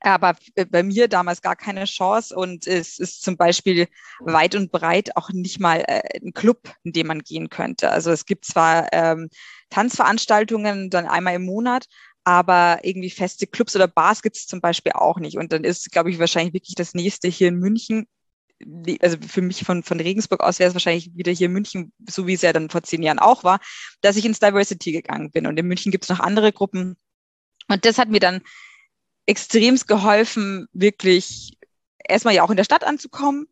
Aber 0.00 0.36
bei 0.70 0.82
mir 0.82 1.08
damals 1.08 1.42
gar 1.42 1.56
keine 1.56 1.84
Chance 1.84 2.34
und 2.34 2.66
es 2.66 2.98
ist 2.98 3.22
zum 3.22 3.36
Beispiel 3.36 3.86
weit 4.20 4.54
und 4.54 4.72
breit 4.72 5.16
auch 5.16 5.30
nicht 5.30 5.60
mal 5.60 5.84
äh, 5.86 6.20
ein 6.22 6.32
Club, 6.32 6.74
in 6.84 6.92
dem 6.92 7.06
man 7.08 7.20
gehen 7.20 7.50
könnte. 7.50 7.90
Also 7.90 8.10
es 8.10 8.24
gibt 8.24 8.46
zwar 8.46 8.92
ähm, 8.92 9.28
Tanzveranstaltungen 9.70 10.88
dann 10.90 11.06
einmal 11.06 11.34
im 11.34 11.44
Monat, 11.44 11.86
aber 12.24 12.80
irgendwie 12.82 13.10
feste 13.10 13.46
Clubs 13.46 13.76
oder 13.76 13.86
Bars 13.86 14.22
gibt 14.22 14.36
es 14.36 14.46
zum 14.46 14.60
Beispiel 14.60 14.92
auch 14.92 15.18
nicht. 15.18 15.36
Und 15.36 15.52
dann 15.52 15.64
ist, 15.64 15.92
glaube 15.92 16.10
ich, 16.10 16.18
wahrscheinlich 16.18 16.54
wirklich 16.54 16.74
das 16.74 16.94
nächste 16.94 17.28
hier 17.28 17.48
in 17.48 17.58
München 17.58 18.06
also 19.00 19.16
für 19.26 19.42
mich 19.42 19.64
von, 19.64 19.82
von 19.82 20.00
Regensburg 20.00 20.40
aus 20.40 20.58
wäre 20.58 20.68
es 20.68 20.74
wahrscheinlich 20.74 21.10
wieder 21.14 21.32
hier 21.32 21.46
in 21.46 21.52
München, 21.52 21.92
so 22.08 22.26
wie 22.26 22.34
es 22.34 22.42
ja 22.42 22.52
dann 22.52 22.70
vor 22.70 22.82
zehn 22.82 23.02
Jahren 23.02 23.18
auch 23.18 23.44
war, 23.44 23.60
dass 24.00 24.16
ich 24.16 24.24
ins 24.24 24.38
Diversity 24.38 24.92
gegangen 24.92 25.30
bin. 25.30 25.46
Und 25.46 25.58
in 25.58 25.66
München 25.66 25.92
gibt 25.92 26.04
es 26.04 26.10
noch 26.10 26.20
andere 26.20 26.52
Gruppen. 26.52 26.96
Und 27.68 27.84
das 27.84 27.98
hat 27.98 28.08
mir 28.08 28.20
dann 28.20 28.42
extremst 29.26 29.88
geholfen, 29.88 30.66
wirklich 30.72 31.58
erstmal 32.06 32.34
ja 32.34 32.42
auch 32.42 32.50
in 32.50 32.56
der 32.56 32.64
Stadt 32.64 32.84
anzukommen, 32.84 33.46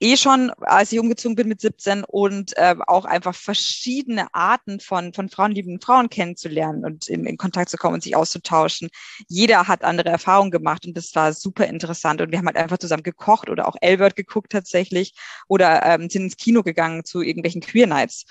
eh 0.00 0.16
schon, 0.16 0.50
als 0.60 0.92
ich 0.92 0.98
umgezogen 0.98 1.36
bin 1.36 1.48
mit 1.48 1.60
17 1.60 2.04
und 2.04 2.56
äh, 2.56 2.74
auch 2.86 3.04
einfach 3.04 3.34
verschiedene 3.34 4.34
Arten 4.34 4.80
von, 4.80 5.12
von 5.12 5.28
frauenliebenden 5.28 5.80
Frauen 5.80 6.08
kennenzulernen 6.08 6.84
und 6.84 7.08
in, 7.08 7.26
in 7.26 7.36
Kontakt 7.36 7.70
zu 7.70 7.76
kommen 7.76 7.94
und 7.94 8.02
sich 8.02 8.16
auszutauschen. 8.16 8.88
Jeder 9.28 9.68
hat 9.68 9.84
andere 9.84 10.08
Erfahrungen 10.08 10.50
gemacht 10.50 10.86
und 10.86 10.96
das 10.96 11.14
war 11.14 11.32
super 11.32 11.66
interessant. 11.66 12.20
Und 12.20 12.30
wir 12.30 12.38
haben 12.38 12.46
halt 12.46 12.56
einfach 12.56 12.78
zusammen 12.78 13.02
gekocht 13.02 13.50
oder 13.50 13.68
auch 13.68 13.76
Albert 13.80 14.16
geguckt 14.16 14.52
tatsächlich 14.52 15.14
oder 15.48 15.84
ähm, 15.84 16.08
sind 16.08 16.24
ins 16.24 16.36
Kino 16.36 16.62
gegangen 16.62 17.04
zu 17.04 17.20
irgendwelchen 17.20 17.60
Queer 17.60 17.86
Nights. 17.86 18.24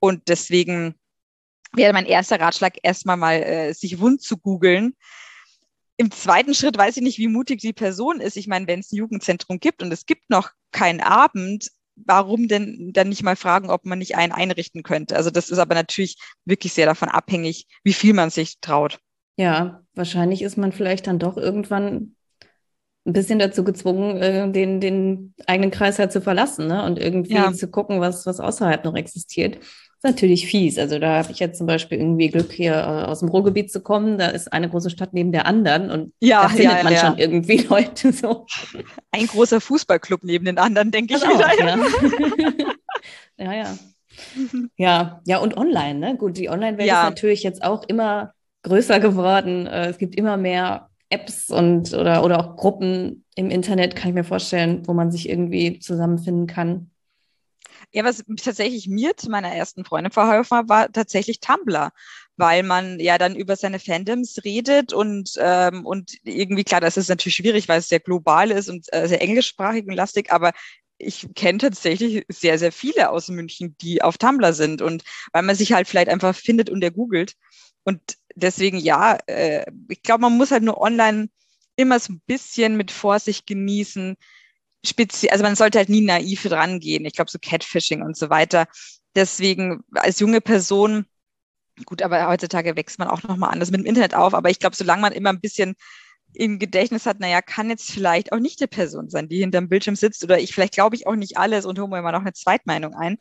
Und 0.00 0.28
deswegen 0.28 0.94
wäre 1.72 1.92
mein 1.92 2.06
erster 2.06 2.38
Ratschlag 2.38 2.74
erstmal 2.82 3.16
mal 3.16 3.42
äh, 3.42 3.72
sich 3.72 3.98
wund 3.98 4.22
zu 4.22 4.36
googeln, 4.36 4.94
im 5.96 6.10
zweiten 6.10 6.54
Schritt 6.54 6.76
weiß 6.76 6.96
ich 6.96 7.02
nicht, 7.02 7.18
wie 7.18 7.28
mutig 7.28 7.60
die 7.60 7.72
Person 7.72 8.20
ist. 8.20 8.36
Ich 8.36 8.48
meine, 8.48 8.66
wenn 8.66 8.80
es 8.80 8.90
ein 8.90 8.96
Jugendzentrum 8.96 9.60
gibt 9.60 9.82
und 9.82 9.92
es 9.92 10.06
gibt 10.06 10.28
noch 10.28 10.50
keinen 10.74 11.00
Abend, 11.00 11.70
warum 11.96 12.48
denn 12.48 12.90
dann 12.92 13.08
nicht 13.08 13.22
mal 13.22 13.36
fragen, 13.36 13.70
ob 13.70 13.86
man 13.86 13.98
nicht 13.98 14.16
einen 14.16 14.32
einrichten 14.32 14.82
könnte? 14.82 15.16
Also 15.16 15.30
das 15.30 15.48
ist 15.48 15.58
aber 15.58 15.74
natürlich 15.74 16.16
wirklich 16.44 16.72
sehr 16.72 16.86
davon 16.86 17.08
abhängig, 17.08 17.66
wie 17.82 17.92
viel 17.92 18.12
man 18.12 18.30
sich 18.30 18.60
traut. 18.60 18.98
Ja, 19.36 19.82
wahrscheinlich 19.94 20.42
ist 20.42 20.58
man 20.58 20.72
vielleicht 20.72 21.06
dann 21.06 21.18
doch 21.18 21.36
irgendwann 21.36 22.14
ein 23.06 23.12
bisschen 23.12 23.38
dazu 23.38 23.64
gezwungen, 23.64 24.16
äh, 24.16 24.50
den, 24.50 24.80
den 24.80 25.34
eigenen 25.46 25.70
Kreis 25.70 25.98
halt 25.98 26.12
zu 26.12 26.20
verlassen 26.20 26.68
ne? 26.68 26.84
und 26.84 26.98
irgendwie 26.98 27.34
ja. 27.34 27.52
zu 27.52 27.70
gucken, 27.70 28.00
was, 28.00 28.26
was 28.26 28.40
außerhalb 28.40 28.84
noch 28.84 28.94
existiert 28.94 29.58
natürlich 30.04 30.46
fies. 30.46 30.78
Also 30.78 30.98
da 30.98 31.18
habe 31.18 31.32
ich 31.32 31.38
jetzt 31.38 31.58
zum 31.58 31.66
Beispiel 31.66 31.98
irgendwie 31.98 32.28
Glück, 32.28 32.52
hier 32.52 32.74
äh, 32.74 33.04
aus 33.04 33.20
dem 33.20 33.28
Ruhrgebiet 33.28 33.72
zu 33.72 33.80
kommen. 33.80 34.18
Da 34.18 34.28
ist 34.28 34.52
eine 34.52 34.68
große 34.68 34.90
Stadt 34.90 35.12
neben 35.12 35.32
der 35.32 35.46
anderen 35.46 35.90
und 35.90 36.12
ja, 36.20 36.42
da 36.42 36.48
findet 36.48 36.76
ja, 36.78 36.82
man 36.84 36.92
ja. 36.92 37.00
schon 37.00 37.18
irgendwie 37.18 37.56
Leute 37.68 38.12
so. 38.12 38.46
Ein 39.10 39.26
großer 39.26 39.60
Fußballclub 39.60 40.22
neben 40.22 40.44
den 40.44 40.58
anderen, 40.58 40.90
denke 40.90 41.16
ich. 41.16 41.26
Auch, 41.26 41.40
ja. 41.58 41.78
ja, 43.38 43.52
ja. 43.52 43.78
Ja, 44.76 45.20
ja, 45.26 45.38
und 45.38 45.56
online, 45.56 45.98
ne? 45.98 46.16
Gut, 46.16 46.36
die 46.36 46.48
Online-Welt 46.48 46.88
ist 46.88 46.94
natürlich 46.94 47.42
jetzt 47.42 47.64
auch 47.64 47.82
immer 47.88 48.32
größer 48.62 49.00
geworden. 49.00 49.66
Äh, 49.66 49.88
es 49.88 49.98
gibt 49.98 50.14
immer 50.14 50.36
mehr 50.36 50.88
Apps 51.10 51.50
und 51.50 51.92
oder, 51.92 52.24
oder 52.24 52.40
auch 52.40 52.56
Gruppen 52.56 53.24
im 53.34 53.50
Internet, 53.50 53.96
kann 53.96 54.10
ich 54.10 54.14
mir 54.14 54.24
vorstellen, 54.24 54.82
wo 54.86 54.92
man 54.92 55.10
sich 55.10 55.28
irgendwie 55.28 55.78
zusammenfinden 55.78 56.46
kann. 56.46 56.90
Ja, 57.92 58.04
was 58.04 58.24
tatsächlich 58.42 58.88
mir 58.88 59.16
zu 59.16 59.30
meiner 59.30 59.52
ersten 59.54 59.84
Freundin 59.84 60.12
verholfen 60.12 60.58
hat, 60.58 60.68
war 60.68 60.92
tatsächlich 60.92 61.40
Tumblr. 61.40 61.90
weil 62.36 62.62
man 62.64 62.98
ja 63.00 63.16
dann 63.18 63.36
über 63.36 63.56
seine 63.56 63.78
Fandoms 63.78 64.40
redet 64.44 64.92
und, 64.92 65.32
ähm, 65.38 65.86
und 65.86 66.12
irgendwie, 66.24 66.64
klar, 66.64 66.80
das 66.80 66.96
ist 66.96 67.08
natürlich 67.08 67.36
schwierig, 67.36 67.68
weil 67.68 67.78
es 67.78 67.88
sehr 67.88 68.00
global 68.00 68.50
ist 68.50 68.68
und 68.68 68.92
äh, 68.92 69.06
sehr 69.08 69.22
englischsprachig 69.22 69.86
und 69.86 69.94
lastig, 69.94 70.32
aber 70.32 70.52
ich 70.98 71.28
kenne 71.34 71.58
tatsächlich 71.58 72.24
sehr, 72.28 72.58
sehr 72.58 72.72
viele 72.72 73.10
aus 73.10 73.28
München, 73.28 73.76
die 73.80 74.02
auf 74.02 74.18
Tumblr 74.18 74.52
sind 74.52 74.82
und 74.82 75.04
weil 75.32 75.42
man 75.42 75.56
sich 75.56 75.72
halt 75.72 75.88
vielleicht 75.88 76.08
einfach 76.08 76.34
findet 76.34 76.70
und 76.70 76.82
er 76.82 76.90
googelt. 76.92 77.34
Und 77.84 78.00
deswegen, 78.34 78.78
ja, 78.78 79.18
äh, 79.26 79.64
ich 79.88 80.02
glaube, 80.02 80.22
man 80.22 80.36
muss 80.36 80.50
halt 80.50 80.62
nur 80.62 80.80
online 80.80 81.28
immer 81.76 81.98
so 82.00 82.12
ein 82.14 82.22
bisschen 82.26 82.76
mit 82.76 82.90
Vorsicht 82.90 83.46
genießen. 83.46 84.16
Speziell, 84.84 85.32
also 85.32 85.44
man 85.44 85.56
sollte 85.56 85.78
halt 85.78 85.88
nie 85.88 86.02
naiv 86.02 86.50
rangehen. 86.50 87.04
Ich 87.04 87.14
glaube, 87.14 87.30
so 87.30 87.38
Catfishing 87.40 88.02
und 88.02 88.16
so 88.16 88.30
weiter. 88.30 88.66
Deswegen 89.14 89.82
als 89.94 90.20
junge 90.20 90.40
Person, 90.40 91.06
gut, 91.86 92.02
aber 92.02 92.28
heutzutage 92.28 92.76
wächst 92.76 92.98
man 92.98 93.08
auch 93.08 93.22
nochmal 93.22 93.52
anders 93.52 93.70
mit 93.70 93.80
dem 93.80 93.86
Internet 93.86 94.14
auf. 94.14 94.34
Aber 94.34 94.50
ich 94.50 94.58
glaube, 94.58 94.76
solange 94.76 95.02
man 95.02 95.12
immer 95.12 95.30
ein 95.30 95.40
bisschen 95.40 95.74
im 96.34 96.58
Gedächtnis 96.58 97.06
hat, 97.06 97.20
naja, 97.20 97.40
kann 97.42 97.70
jetzt 97.70 97.90
vielleicht 97.90 98.32
auch 98.32 98.40
nicht 98.40 98.60
die 98.60 98.66
Person 98.66 99.08
sein, 99.08 99.28
die 99.28 99.38
hinterm 99.38 99.68
Bildschirm 99.68 99.96
sitzt 99.96 100.24
oder 100.24 100.38
ich, 100.40 100.52
vielleicht 100.52 100.74
glaube 100.74 100.96
ich 100.96 101.06
auch 101.06 101.14
nicht 101.14 101.38
alles 101.38 101.64
und 101.64 101.78
hole 101.78 101.88
mir 101.88 101.98
immer 101.98 102.12
noch 102.12 102.22
eine 102.22 102.32
Zweitmeinung 102.32 102.94
ein. 102.94 103.18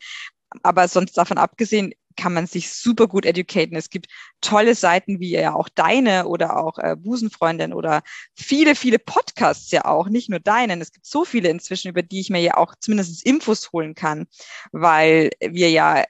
Aber 0.64 0.88
sonst 0.88 1.18
davon 1.18 1.38
abgesehen, 1.38 1.94
kann 2.16 2.34
man 2.34 2.48
sich 2.48 2.72
super 2.72 3.08
gut 3.08 3.26
educaten. 3.26 3.76
Es 3.76 3.90
gibt 3.90 4.08
tolle 4.42 4.76
Seiten 4.76 5.20
wie 5.20 5.32
ja 5.32 5.54
auch 5.54 5.70
deine 5.70 6.28
oder 6.28 6.58
auch 6.58 6.78
äh, 6.80 6.96
Busenfreundin 6.96 7.74
oder 7.74 8.02
viele, 8.36 8.76
viele 8.76 9.00
Podcasts 9.00 9.72
ja 9.72 9.86
auch, 9.86 10.10
nicht 10.10 10.30
nur 10.30 10.40
deinen. 10.40 10.82
Es 10.82 10.92
gibt 10.92 11.06
so 11.06 11.26
viele 11.26 11.50
inzwischen, 11.50 11.90
über 11.90 12.02
die 12.02 12.20
ich 12.20 12.30
mir 12.30 12.42
ja 12.42 12.58
auch 12.58 12.76
zumindest 12.80 13.26
Infos 13.26 13.72
holen 13.72 13.96
kann, 13.96 14.26
weil 14.72 15.32
wir 15.40 15.70
ja 15.70 16.02
äh, 16.02 16.06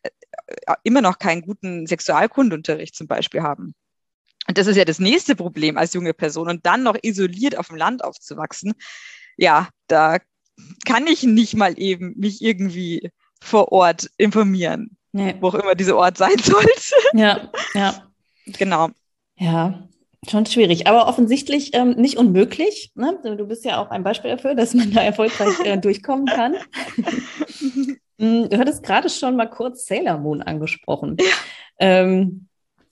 immer 0.83 1.01
noch 1.01 1.19
keinen 1.19 1.41
guten 1.41 1.87
Sexualkundunterricht 1.87 2.95
zum 2.95 3.07
Beispiel 3.07 3.41
haben. 3.41 3.75
Und 4.47 4.57
das 4.57 4.67
ist 4.67 4.75
ja 4.75 4.85
das 4.85 4.99
nächste 4.99 5.35
Problem 5.35 5.77
als 5.77 5.93
junge 5.93 6.13
Person 6.13 6.49
und 6.49 6.65
dann 6.65 6.83
noch 6.83 6.97
isoliert 7.01 7.57
auf 7.57 7.67
dem 7.67 7.77
Land 7.77 8.03
aufzuwachsen. 8.03 8.73
Ja, 9.37 9.69
da 9.87 10.19
kann 10.85 11.07
ich 11.07 11.23
nicht 11.23 11.55
mal 11.55 11.79
eben 11.79 12.13
mich 12.17 12.41
irgendwie 12.41 13.11
vor 13.41 13.71
Ort 13.71 14.09
informieren, 14.17 14.97
nee. 15.13 15.35
wo 15.39 15.47
auch 15.47 15.55
immer 15.55 15.75
dieser 15.75 15.95
Ort 15.95 16.17
sein 16.17 16.37
sollte. 16.43 16.93
Ja, 17.13 17.49
ja. 17.73 18.03
Genau. 18.45 18.89
Ja, 19.37 19.87
schon 20.29 20.45
schwierig, 20.45 20.87
aber 20.87 21.07
offensichtlich 21.07 21.73
ähm, 21.73 21.91
nicht 21.91 22.17
unmöglich. 22.17 22.91
Ne? 22.95 23.19
Du 23.23 23.47
bist 23.47 23.63
ja 23.65 23.81
auch 23.81 23.89
ein 23.89 24.03
Beispiel 24.03 24.31
dafür, 24.31 24.55
dass 24.55 24.73
man 24.73 24.91
da 24.91 25.01
erfolgreich 25.01 25.59
äh, 25.63 25.77
durchkommen 25.77 26.25
kann. 26.25 26.55
Mm, 28.19 28.47
du 28.47 28.59
hattest 28.59 28.83
gerade 28.83 29.09
schon 29.09 29.35
mal 29.35 29.49
kurz 29.49 29.87
Sailor 29.87 30.19
Moon 30.19 30.43
angesprochen. 30.43 31.17
Ja. 31.19 31.25
Ähm, 31.79 32.47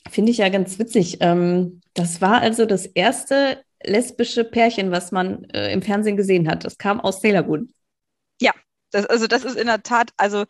Finde 0.10 0.32
ich 0.32 0.40
ja 0.40 0.50
ganz 0.50 0.80
witzig. 0.80 1.18
Ähm, 1.20 1.82
das 1.94 2.22
war 2.22 2.42
also 2.42 2.66
das 2.66 2.88
erste 2.88 3.64
lesbische 3.84 4.44
Pärchen, 4.44 4.92
was 4.92 5.12
man 5.12 5.44
äh, 5.46 5.72
im 5.72 5.84
Fernsehen 5.84 6.18
gesehen 6.18 6.50
hat. 6.50 6.66
Das 6.66 6.80
kam 6.80 7.00
aus 7.00 7.22
Sailor 7.22 7.44
Moon. 7.44 7.72
Ja, 8.42 8.52
das, 8.90 9.06
also 9.06 9.28
das 9.28 9.46
ist 9.46 9.58
in 9.58 9.68
der 9.68 9.84
Tat, 9.84 10.12
also 10.18 10.46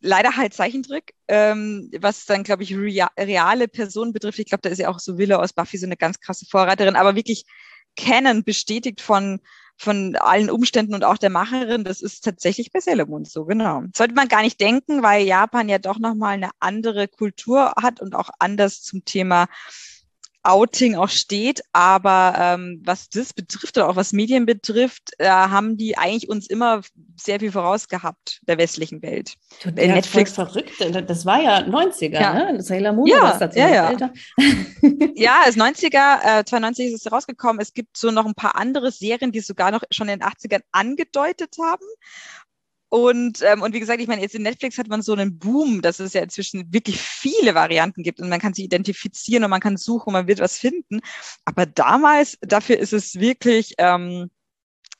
leider 0.00 0.36
halt 0.36 0.54
Zeichentrick, 0.54 1.14
ähm, 1.28 1.90
was 1.98 2.24
dann, 2.26 2.42
glaube 2.42 2.62
ich, 2.62 2.76
rea 2.76 3.08
reale 3.18 3.68
Personen 3.68 4.12
betrifft. 4.12 4.38
Ich 4.38 4.46
glaube, 4.46 4.62
da 4.62 4.70
ist 4.70 4.78
ja 4.78 4.88
auch 4.88 4.98
so 4.98 5.18
Wille 5.18 5.38
aus 5.38 5.52
Buffy 5.52 5.78
so 5.78 5.86
eine 5.86 5.96
ganz 5.96 6.20
krasse 6.20 6.46
Vorreiterin, 6.46 6.96
aber 6.96 7.14
wirklich 7.14 7.44
Canon 7.96 8.44
bestätigt 8.44 9.00
von 9.00 9.40
von 9.78 10.16
allen 10.16 10.50
Umständen 10.50 10.94
und 10.94 11.04
auch 11.04 11.18
der 11.18 11.30
Macherin, 11.30 11.84
das 11.84 12.00
ist 12.00 12.24
tatsächlich 12.24 12.72
bei 12.72 12.80
Sailor 12.80 13.06
Moon 13.06 13.24
so, 13.24 13.44
genau. 13.44 13.82
Sollte 13.94 14.14
man 14.14 14.28
gar 14.28 14.42
nicht 14.42 14.60
denken, 14.60 15.02
weil 15.02 15.26
Japan 15.26 15.68
ja 15.68 15.78
doch 15.78 15.98
nochmal 15.98 16.34
eine 16.34 16.50
andere 16.60 17.08
Kultur 17.08 17.74
hat 17.80 18.00
und 18.00 18.14
auch 18.14 18.30
anders 18.38 18.82
zum 18.82 19.04
Thema 19.04 19.48
Outing 20.46 20.94
auch 20.94 21.08
steht. 21.08 21.62
Aber 21.72 22.34
ähm, 22.38 22.82
was 22.84 23.08
das 23.08 23.32
betrifft 23.32 23.76
oder 23.76 23.88
auch 23.88 23.96
was 23.96 24.12
Medien 24.12 24.46
betrifft, 24.46 25.10
äh, 25.18 25.28
haben 25.28 25.76
die 25.76 25.98
eigentlich 25.98 26.28
uns 26.28 26.46
immer 26.46 26.82
sehr 27.16 27.40
viel 27.40 27.52
vorausgehabt, 27.52 28.40
der 28.46 28.58
westlichen 28.58 29.02
Welt. 29.02 29.34
Der 29.64 29.88
Netflix 29.88 30.32
verrückt. 30.32 30.72
Das 31.06 31.26
war 31.26 31.40
ja 31.40 31.58
90er, 31.58 32.12
ja. 32.12 32.52
ne? 32.52 32.62
Sailor 32.62 32.92
Moon 32.92 33.06
ja, 33.06 33.22
was 33.22 33.38
dazu 33.38 33.58
ja, 33.58 33.68
ja. 33.68 33.90
älter. 33.90 34.12
ja, 35.14 35.40
als 35.44 35.56
90er, 35.56 36.40
äh, 36.40 36.44
92 36.44 36.92
ist 36.92 37.06
es 37.06 37.12
rausgekommen. 37.12 37.60
Es 37.60 37.72
gibt 37.72 37.96
so 37.96 38.10
noch 38.10 38.26
ein 38.26 38.34
paar 38.34 38.56
andere 38.56 38.92
Serien, 38.92 39.32
die 39.32 39.40
sogar 39.40 39.70
noch 39.70 39.82
schon 39.90 40.08
in 40.08 40.20
den 40.20 40.28
80ern 40.28 40.62
angedeutet 40.72 41.56
haben. 41.62 41.86
Und, 42.88 43.42
ähm, 43.42 43.62
und 43.62 43.74
wie 43.74 43.80
gesagt, 43.80 44.00
ich 44.00 44.06
meine, 44.06 44.22
jetzt 44.22 44.34
in 44.34 44.42
Netflix 44.42 44.78
hat 44.78 44.88
man 44.88 45.02
so 45.02 45.12
einen 45.12 45.38
Boom, 45.38 45.82
dass 45.82 45.98
es 45.98 46.12
ja 46.12 46.22
inzwischen 46.22 46.72
wirklich 46.72 47.00
viele 47.00 47.54
Varianten 47.54 48.02
gibt 48.02 48.20
und 48.20 48.28
man 48.28 48.40
kann 48.40 48.54
sie 48.54 48.64
identifizieren 48.64 49.42
und 49.44 49.50
man 49.50 49.60
kann 49.60 49.76
suchen 49.76 50.08
und 50.08 50.12
man 50.12 50.28
wird 50.28 50.38
was 50.38 50.58
finden. 50.58 51.00
Aber 51.44 51.66
damals, 51.66 52.38
dafür 52.42 52.78
ist 52.78 52.92
es 52.92 53.16
wirklich, 53.18 53.74
ähm, 53.78 54.30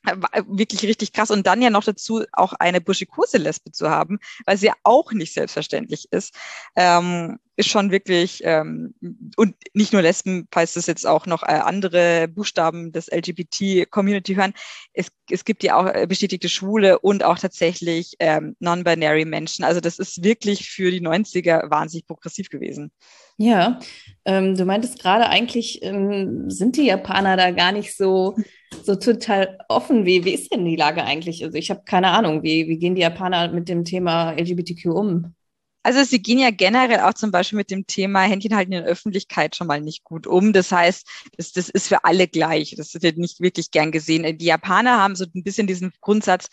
wirklich 0.47 0.83
richtig 0.85 1.12
krass. 1.12 1.31
Und 1.31 1.47
dann 1.47 1.62
ja 1.62 1.71
noch 1.71 1.85
dazu 1.85 2.25
auch 2.33 2.53
eine 2.55 2.81
Buschikose-Lesbe 2.81 3.73
zu 3.73 3.90
haben, 3.90 4.19
weil 4.45 4.57
sie 4.57 4.66
ja 4.66 4.75
auch 4.83 5.12
nicht 5.12 5.35
selbstverständlich 5.35 6.09
ist, 6.11 6.35
ähm, 6.77 7.38
ist 7.57 7.71
schon 7.71 7.90
wirklich, 7.90 8.42
ähm, 8.45 8.95
und 9.37 9.55
nicht 9.73 9.92
nur 9.92 10.03
Lesben, 10.03 10.47
falls 10.53 10.75
das 10.75 10.87
jetzt 10.87 11.07
auch 11.07 11.27
noch 11.27 11.42
äh, 11.42 11.47
andere 11.47 12.29
Buchstaben 12.29 12.92
des 12.92 13.11
LGBT-Community 13.11 14.35
hören, 14.35 14.53
es, 14.92 15.09
es 15.31 15.45
gibt 15.45 15.62
ja 15.62 15.77
auch 15.77 15.87
äh, 15.87 16.07
bestätigte 16.07 16.51
Schwule 16.51 16.99
und 16.99 17.25
auch 17.25 17.38
tatsächlich 17.38 18.16
ähm, 18.21 18.57
non-binary 18.61 19.25
Menschen. 19.25 19.64
Also 19.64 19.81
das 19.81 19.99
ist 19.99 20.23
wirklich 20.23 20.69
für 20.69 20.90
die 20.90 21.01
90er 21.01 21.71
wahnsinnig 21.71 22.07
progressiv 22.07 22.51
gewesen. 22.51 22.92
Ja, 23.38 23.81
ähm, 24.25 24.55
du 24.55 24.64
meintest 24.64 24.99
gerade, 24.99 25.29
eigentlich 25.29 25.83
ähm, 25.83 26.51
sind 26.51 26.77
die 26.77 26.87
Japaner 26.87 27.37
da 27.37 27.51
gar 27.51 27.73
nicht 27.73 27.97
so, 27.97 28.37
so 28.83 28.97
total 28.97 29.59
offen. 29.69 30.05
Wie, 30.07 30.25
wie 30.25 30.35
ist 30.35 30.53
denn 30.53 30.65
die 30.65 30.77
Lage 30.77 31.05
eigentlich? 31.05 31.45
Also 31.45 31.57
ich 31.57 31.71
habe 31.71 31.83
keine 31.85 32.09
Ahnung, 32.11 32.43
wie, 32.43 32.69
wie 32.69 32.79
gehen 32.79 32.95
die 32.95 33.03
Japaner 33.03 33.53
mit 33.53 33.69
dem 33.69 33.85
Thema 33.85 34.33
LGBTQ 34.33 34.87
um? 34.87 35.35
Also 35.83 36.03
sie 36.03 36.21
gehen 36.21 36.41
ja 36.41 36.51
generell 36.51 36.99
auch 36.99 37.15
zum 37.15 37.31
Beispiel 37.31 37.59
mit 37.59 37.71
dem 37.71 37.87
Thema 37.87 38.23
Händchen 38.23 38.57
halten 38.57 38.73
in 38.73 38.83
der 38.83 38.91
Öffentlichkeit 38.91 39.55
schon 39.55 39.69
mal 39.69 39.81
nicht 39.81 40.03
gut 40.03 40.27
um. 40.27 40.53
Das 40.53 40.73
heißt, 40.73 41.07
das, 41.37 41.53
das 41.53 41.69
ist 41.69 41.87
für 41.87 42.05
alle 42.05 42.27
gleich. 42.27 42.75
Das 42.77 42.93
wird 43.01 43.19
nicht 43.19 43.41
wirklich 43.41 43.71
gern 43.71 43.93
gesehen. 43.93 44.37
Die 44.37 44.47
Japaner 44.47 44.99
haben 45.01 45.15
so 45.15 45.27
ein 45.33 45.45
bisschen 45.45 45.69
diesen 45.69 45.93
Grundsatz, 46.01 46.49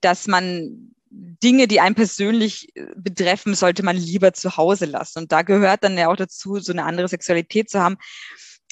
dass 0.00 0.28
man 0.28 0.94
Dinge, 1.10 1.66
die 1.66 1.80
einen 1.80 1.94
persönlich 1.94 2.68
äh, 2.76 2.86
betreffen, 2.96 3.54
sollte 3.54 3.82
man 3.82 3.96
lieber 3.96 4.32
zu 4.32 4.56
Hause 4.56 4.84
lassen. 4.84 5.20
Und 5.20 5.32
da 5.32 5.42
gehört 5.42 5.82
dann 5.82 5.98
ja 5.98 6.08
auch 6.08 6.16
dazu, 6.16 6.60
so 6.60 6.72
eine 6.72 6.84
andere 6.84 7.08
Sexualität 7.08 7.70
zu 7.70 7.80
haben. 7.80 7.96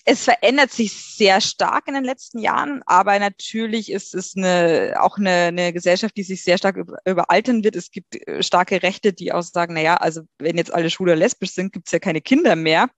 Es 0.09 0.23
verändert 0.23 0.71
sich 0.71 0.93
sehr 0.93 1.41
stark 1.41 1.89
in 1.89 1.95
den 1.95 2.05
letzten 2.05 2.39
Jahren, 2.39 2.81
aber 2.87 3.19
natürlich 3.19 3.91
ist 3.91 4.15
es 4.15 4.37
eine, 4.37 4.95
auch 5.01 5.19
eine, 5.19 5.31
eine 5.31 5.73
Gesellschaft, 5.73 6.17
die 6.17 6.23
sich 6.23 6.45
sehr 6.45 6.59
stark 6.59 6.77
über, 6.77 6.99
überaltern 7.05 7.65
wird. 7.65 7.75
Es 7.75 7.91
gibt 7.91 8.15
äh, 8.15 8.41
starke 8.41 8.85
Rechte, 8.85 9.13
die 9.13 9.33
auch 9.33 9.43
sagen, 9.43 9.75
na 9.75 9.81
ja, 9.81 9.97
also 9.97 10.23
wenn 10.39 10.59
jetzt 10.59 10.73
alle 10.73 10.91
Schwule 10.91 11.17
lesbisch 11.17 11.51
sind, 11.51 11.73
gibt 11.73 11.89
es 11.89 11.93
ja 11.93 11.99
keine 11.99 12.21
Kinder 12.21 12.55
mehr. 12.55 12.89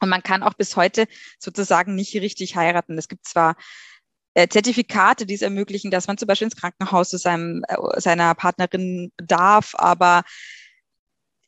Und 0.00 0.10
man 0.10 0.22
kann 0.22 0.42
auch 0.42 0.52
bis 0.52 0.76
heute 0.76 1.06
sozusagen 1.38 1.94
nicht 1.94 2.14
richtig 2.14 2.54
heiraten. 2.54 2.98
Es 2.98 3.08
gibt 3.08 3.26
zwar 3.26 3.56
äh, 4.34 4.46
Zertifikate, 4.46 5.24
die 5.24 5.34
es 5.34 5.40
ermöglichen, 5.40 5.90
dass 5.90 6.06
man 6.06 6.18
zum 6.18 6.26
Beispiel 6.26 6.44
ins 6.48 6.56
Krankenhaus 6.56 7.08
zu 7.08 7.16
seinem, 7.16 7.64
äh, 7.66 7.98
seiner 7.98 8.34
Partnerin 8.34 9.10
darf, 9.16 9.72
aber 9.74 10.22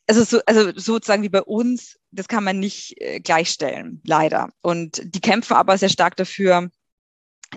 also, 0.09 0.23
so, 0.23 0.39
also 0.47 0.71
sozusagen 0.75 1.21
wie 1.21 1.29
bei 1.29 1.43
uns, 1.43 1.99
das 2.09 2.27
kann 2.27 2.43
man 2.43 2.59
nicht 2.59 2.99
äh, 2.99 3.19
gleichstellen, 3.19 4.01
leider. 4.03 4.49
Und 4.61 5.01
die 5.03 5.21
kämpfen 5.21 5.53
aber 5.53 5.77
sehr 5.77 5.89
stark 5.89 6.15
dafür, 6.15 6.71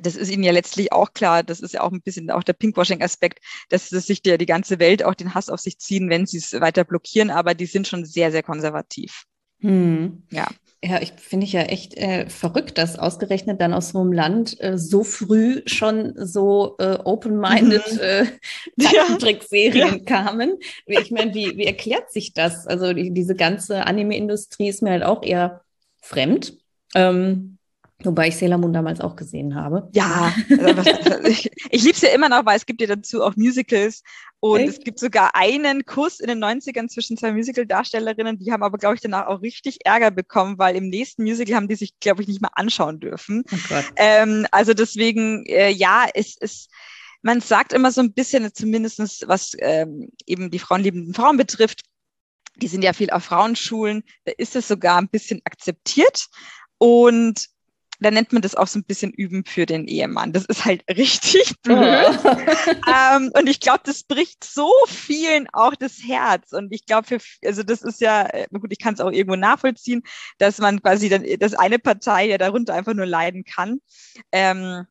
das 0.02 0.16
ist 0.16 0.30
ihnen 0.30 0.42
ja 0.42 0.52
letztlich 0.52 0.92
auch 0.92 1.14
klar, 1.14 1.42
das 1.42 1.60
ist 1.60 1.72
ja 1.72 1.80
auch 1.80 1.92
ein 1.92 2.02
bisschen 2.02 2.30
auch 2.30 2.42
der 2.42 2.52
Pinkwashing-Aspekt, 2.52 3.42
dass 3.70 3.88
sich 3.88 4.22
der, 4.22 4.36
die 4.36 4.46
ganze 4.46 4.78
Welt 4.78 5.02
auch 5.02 5.14
den 5.14 5.34
Hass 5.34 5.48
auf 5.48 5.60
sich 5.60 5.78
ziehen, 5.78 6.10
wenn 6.10 6.26
sie 6.26 6.38
es 6.38 6.52
weiter 6.52 6.84
blockieren, 6.84 7.30
aber 7.30 7.54
die 7.54 7.66
sind 7.66 7.88
schon 7.88 8.04
sehr, 8.04 8.30
sehr 8.30 8.42
konservativ. 8.42 9.24
Hm. 9.60 10.24
Ja. 10.30 10.48
Ja, 10.84 11.00
ich 11.00 11.12
finde 11.12 11.46
ich 11.46 11.52
ja 11.52 11.62
echt 11.62 11.96
äh, 11.96 12.28
verrückt, 12.28 12.76
dass 12.76 12.98
ausgerechnet 12.98 13.60
dann 13.60 13.72
aus 13.72 13.90
so 13.90 14.00
einem 14.00 14.12
Land 14.12 14.60
äh, 14.60 14.76
so 14.76 15.04
früh 15.04 15.62
schon 15.66 16.14
so 16.16 16.74
äh, 16.78 16.98
open-minded 17.04 17.92
mhm. 17.92 18.00
äh, 18.00 18.26
Zeichentrickserien 18.80 19.98
ja. 19.98 20.04
kamen. 20.04 20.58
Ich 20.86 21.12
meine, 21.12 21.34
wie, 21.34 21.56
wie 21.56 21.66
erklärt 21.66 22.10
sich 22.10 22.32
das? 22.32 22.66
Also 22.66 22.92
die, 22.92 23.12
diese 23.12 23.36
ganze 23.36 23.86
Anime-Industrie 23.86 24.68
ist 24.68 24.82
mir 24.82 24.90
halt 24.90 25.04
auch 25.04 25.22
eher 25.22 25.62
fremd. 26.00 26.58
Ähm, 26.96 27.58
Wobei 28.04 28.28
ich 28.28 28.36
Sailor 28.36 28.58
Moon 28.58 28.72
damals 28.72 29.00
auch 29.00 29.16
gesehen 29.16 29.54
habe. 29.54 29.88
Ja, 29.92 30.34
also 30.58 30.82
ich, 31.24 31.50
ich 31.70 31.82
liebe 31.82 31.94
es 31.94 32.02
ja 32.02 32.10
immer 32.10 32.28
noch, 32.28 32.44
weil 32.44 32.56
es 32.56 32.66
gibt 32.66 32.80
ja 32.80 32.86
dazu 32.86 33.22
auch 33.22 33.36
Musicals. 33.36 34.02
Und 34.40 34.60
Echt? 34.60 34.70
es 34.70 34.80
gibt 34.80 34.98
sogar 34.98 35.36
einen 35.36 35.84
Kuss 35.84 36.18
in 36.18 36.26
den 36.26 36.42
90ern 36.42 36.88
zwischen 36.88 37.16
zwei 37.16 37.32
Musical-Darstellerinnen. 37.32 38.38
Die 38.38 38.50
haben 38.50 38.62
aber, 38.62 38.78
glaube 38.78 38.96
ich, 38.96 39.00
danach 39.00 39.26
auch 39.26 39.40
richtig 39.40 39.78
Ärger 39.84 40.10
bekommen, 40.10 40.58
weil 40.58 40.74
im 40.74 40.88
nächsten 40.88 41.22
Musical 41.22 41.54
haben 41.54 41.68
die 41.68 41.76
sich, 41.76 41.98
glaube 42.00 42.22
ich, 42.22 42.28
nicht 42.28 42.40
mehr 42.40 42.50
anschauen 42.54 42.98
dürfen. 42.98 43.44
Oh 43.52 43.80
ähm, 43.96 44.46
also 44.50 44.74
deswegen, 44.74 45.44
äh, 45.46 45.70
ja, 45.70 46.06
es 46.12 46.36
ist 46.36 46.70
man 47.22 47.40
sagt 47.40 47.72
immer 47.72 47.92
so 47.92 48.00
ein 48.00 48.12
bisschen, 48.12 48.52
zumindestens 48.52 49.22
was 49.26 49.52
ähm, 49.58 50.10
eben 50.26 50.50
die 50.50 50.58
frauenliebenden 50.58 51.14
Frauen 51.14 51.36
betrifft, 51.36 51.82
die 52.56 52.68
sind 52.68 52.82
ja 52.82 52.92
viel 52.92 53.10
auf 53.10 53.24
Frauenschulen, 53.24 54.02
da 54.24 54.32
ist 54.36 54.56
es 54.56 54.68
sogar 54.68 54.98
ein 54.98 55.08
bisschen 55.08 55.40
akzeptiert. 55.44 56.26
Und 56.78 57.46
da 58.02 58.10
nennt 58.10 58.32
man 58.32 58.42
das 58.42 58.54
auch 58.54 58.66
so 58.66 58.78
ein 58.78 58.84
bisschen 58.84 59.12
Üben 59.12 59.44
für 59.44 59.66
den 59.66 59.86
Ehemann. 59.86 60.32
Das 60.32 60.44
ist 60.44 60.64
halt 60.64 60.84
richtig 60.90 61.54
blöd. 61.62 61.78
ähm, 62.88 63.30
und 63.34 63.48
ich 63.48 63.60
glaube, 63.60 63.80
das 63.84 64.02
bricht 64.02 64.44
so 64.44 64.70
vielen 64.86 65.48
auch 65.52 65.74
das 65.74 65.98
Herz. 66.04 66.52
Und 66.52 66.72
ich 66.72 66.86
glaube, 66.86 67.18
also 67.44 67.62
das 67.62 67.82
ist 67.82 68.00
ja, 68.00 68.26
äh, 68.26 68.46
gut, 68.52 68.72
ich 68.72 68.78
kann 68.78 68.94
es 68.94 69.00
auch 69.00 69.10
irgendwo 69.10 69.36
nachvollziehen, 69.36 70.02
dass 70.38 70.58
man 70.58 70.82
quasi 70.82 71.08
dann, 71.08 71.24
dass 71.38 71.54
eine 71.54 71.78
Partei 71.78 72.28
ja 72.28 72.38
darunter 72.38 72.74
einfach 72.74 72.94
nur 72.94 73.06
leiden 73.06 73.44
kann. 73.44 73.80
Ähm, 74.30 74.86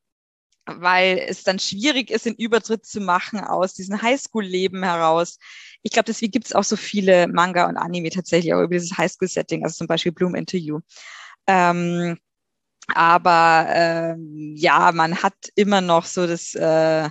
weil 0.65 1.17
es 1.27 1.43
dann 1.43 1.59
schwierig 1.59 2.11
ist, 2.11 2.25
den 2.25 2.35
Übertritt 2.35 2.85
zu 2.85 3.01
machen 3.01 3.39
aus 3.39 3.73
diesem 3.73 4.01
Highschool-Leben 4.01 4.83
heraus. 4.83 5.39
Ich 5.81 5.91
glaube, 5.91 6.05
deswegen 6.05 6.31
gibt 6.31 6.45
es 6.45 6.53
auch 6.53 6.63
so 6.63 6.75
viele 6.75 7.27
Manga 7.27 7.67
und 7.67 7.77
Anime 7.77 8.09
tatsächlich 8.09 8.53
auch 8.53 8.61
über 8.61 8.75
dieses 8.75 8.97
Highschool-Setting, 8.97 9.63
also 9.63 9.75
zum 9.75 9.87
Beispiel 9.87 10.11
Bloom 10.11 10.35
Interview. 10.35 10.79
Ähm, 11.47 12.17
aber 12.95 13.67
ähm, 13.69 14.53
ja, 14.55 14.91
man 14.93 15.21
hat 15.23 15.33
immer 15.55 15.81
noch 15.81 16.05
so 16.05 16.27
das, 16.27 16.53
äh, 16.55 17.09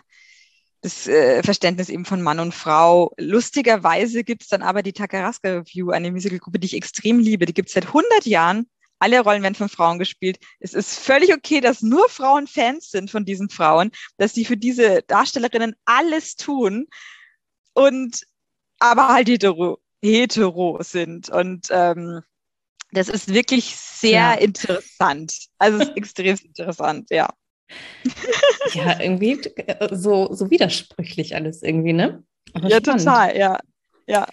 das 0.81 1.07
äh, 1.07 1.43
Verständnis 1.43 1.89
eben 1.89 2.05
von 2.05 2.23
Mann 2.23 2.41
und 2.41 2.55
Frau. 2.55 3.13
Lustigerweise 3.19 4.25
gibt 4.25 4.43
es 4.43 4.49
dann 4.49 4.63
aber 4.63 4.83
die 4.83 4.93
Takaraska 4.93 5.49
Review, 5.51 5.91
eine 5.91 6.11
Musicalgruppe, 6.11 6.59
die 6.59 6.67
ich 6.67 6.77
extrem 6.77 7.19
liebe. 7.19 7.47
Die 7.47 7.55
gibt 7.55 7.69
es 7.69 7.75
seit 7.75 7.87
100 7.87 8.27
Jahren. 8.27 8.67
Alle 8.99 9.21
Rollen 9.21 9.43
werden 9.43 9.55
von 9.55 9.71
Frauen 9.71 9.99
gespielt. 9.99 10.39
Es 10.59 10.75
ist 10.75 10.99
völlig 10.99 11.33
okay, 11.35 11.61
dass 11.61 11.81
nur 11.81 12.09
Frauen 12.09 12.47
Fans 12.47 12.91
sind 12.91 13.11
von 13.11 13.25
diesen 13.25 13.49
Frauen, 13.49 13.91
dass 14.19 14.35
sie 14.35 14.45
für 14.45 14.59
diese 14.59 15.03
Darstellerinnen 15.07 15.75
alles 15.87 16.37
tun 16.37 16.87
und 17.73 18.27
aber 18.79 19.09
halt 19.09 19.29
hetero, 19.29 19.79
hetero 20.03 20.83
sind. 20.83 21.31
Und 21.31 21.69
ähm, 21.71 22.21
das 22.93 23.09
ist 23.09 23.33
wirklich 23.33 23.77
sehr 23.77 24.11
ja. 24.11 24.35
interessant. 24.35 25.35
Also 25.59 25.79
es 25.79 25.89
ist 25.89 25.97
extrem 25.97 26.37
interessant, 26.43 27.09
ja. 27.11 27.29
Ja, 28.73 29.01
irgendwie 29.01 29.41
äh, 29.57 29.95
so, 29.95 30.33
so 30.33 30.51
widersprüchlich 30.51 31.35
alles 31.35 31.63
irgendwie, 31.63 31.93
ne? 31.93 32.25
Aber 32.53 32.69
ja, 32.69 32.79
spannend. 32.79 33.05
total, 33.05 33.37
ja. 33.37 33.59
Ja. 34.07 34.27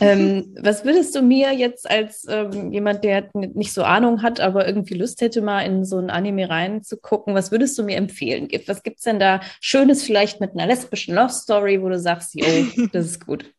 Ähm, 0.00 0.56
was 0.60 0.84
würdest 0.84 1.14
du 1.14 1.22
mir 1.22 1.52
jetzt 1.52 1.88
als 1.88 2.26
ähm, 2.28 2.72
jemand, 2.72 3.04
der 3.04 3.28
nicht 3.34 3.72
so 3.72 3.84
Ahnung 3.84 4.22
hat, 4.22 4.40
aber 4.40 4.66
irgendwie 4.66 4.94
Lust 4.94 5.20
hätte, 5.20 5.42
mal 5.42 5.60
in 5.60 5.84
so 5.84 5.98
ein 5.98 6.10
Anime 6.10 6.48
reinzugucken, 6.48 7.34
was 7.34 7.50
würdest 7.50 7.78
du 7.78 7.84
mir 7.84 7.96
empfehlen? 7.96 8.48
Was 8.66 8.82
gibt 8.82 8.98
es 8.98 9.04
denn 9.04 9.20
da 9.20 9.40
Schönes 9.60 10.02
vielleicht 10.02 10.40
mit 10.40 10.52
einer 10.52 10.66
lesbischen 10.66 11.14
Love 11.14 11.32
Story, 11.32 11.82
wo 11.82 11.88
du 11.88 11.98
sagst, 11.98 12.34
yo, 12.34 12.46
das 12.92 13.06
ist 13.06 13.26
gut? 13.26 13.52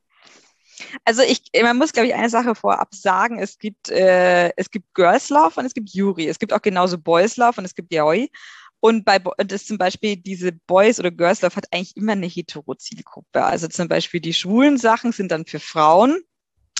Also 1.05 1.21
ich, 1.21 1.43
man 1.61 1.77
muss, 1.77 1.93
glaube 1.93 2.07
ich, 2.07 2.13
eine 2.13 2.29
Sache 2.29 2.55
vorab 2.55 2.93
sagen. 2.93 3.39
Es 3.39 3.57
gibt, 3.57 3.89
äh, 3.89 4.51
es 4.55 4.69
gibt 4.69 4.93
Girls 4.93 5.29
Love 5.29 5.59
und 5.59 5.65
es 5.65 5.73
gibt 5.73 5.89
Yuri. 5.91 6.27
Es 6.27 6.39
gibt 6.39 6.53
auch 6.53 6.61
genauso 6.61 6.97
Boys 6.97 7.37
Love 7.37 7.59
und 7.59 7.65
es 7.65 7.75
gibt 7.75 7.93
Yaoi. 7.93 8.29
Und 8.79 9.05
bei 9.05 9.17
das 9.37 9.65
zum 9.65 9.77
Beispiel 9.77 10.17
diese 10.17 10.51
Boys 10.51 10.99
oder 10.99 11.09
Girls 11.09 11.41
Love 11.41 11.55
hat 11.55 11.67
eigentlich 11.71 11.95
immer 11.95 12.11
eine 12.11 12.27
hetero-Zielgruppe. 12.27 13.43
Also 13.43 13.69
zum 13.69 13.87
Beispiel 13.87 14.19
die 14.19 14.33
schwulen 14.33 14.77
Sachen 14.77 15.13
sind 15.13 15.31
dann 15.31 15.45
für 15.45 15.59
Frauen 15.59 16.19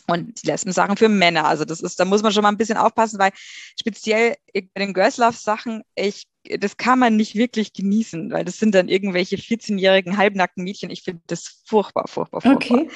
und 0.08 0.44
die 0.44 0.48
lesben 0.48 0.74
Sachen 0.74 0.98
für 0.98 1.08
Männer. 1.08 1.46
Also 1.46 1.64
das 1.64 1.80
ist, 1.80 2.00
da 2.00 2.06
muss 2.06 2.22
man 2.22 2.34
schon 2.34 2.44
mal 2.44 2.50
ein 2.50 2.58
bisschen 2.58 2.78
aufpassen, 2.78 3.20
weil 3.20 3.32
speziell 3.80 4.36
bei 4.54 4.66
den 4.80 4.94
Girls 4.94 5.18
Love 5.18 5.38
Sachen, 5.38 5.84
ich, 5.96 6.28
das 6.60 6.76
kann 6.76 7.00
man 7.00 7.16
nicht 7.16 7.36
wirklich 7.36 7.72
genießen, 7.72 8.32
weil 8.32 8.44
das 8.44 8.58
sind 8.58 8.76
dann 8.76 8.90
irgendwelche 8.90 9.38
14-jährigen 9.38 10.18
halbnackten 10.18 10.64
Mädchen. 10.64 10.90
Ich 10.90 11.04
finde 11.04 11.22
das 11.28 11.64
furchtbar, 11.66 12.08
furchtbar, 12.08 12.42
furchtbar. 12.42 12.80
Okay. 12.80 12.90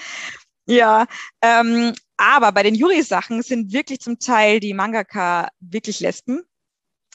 Ja, 0.67 1.07
ähm, 1.41 1.93
aber 2.17 2.51
bei 2.51 2.63
den 2.63 2.75
Yuri-Sachen 2.75 3.41
sind 3.41 3.71
wirklich 3.71 4.01
zum 4.01 4.19
Teil 4.19 4.59
die 4.59 4.73
Mangaka 4.73 5.49
wirklich 5.59 6.01
Lesben. 6.01 6.41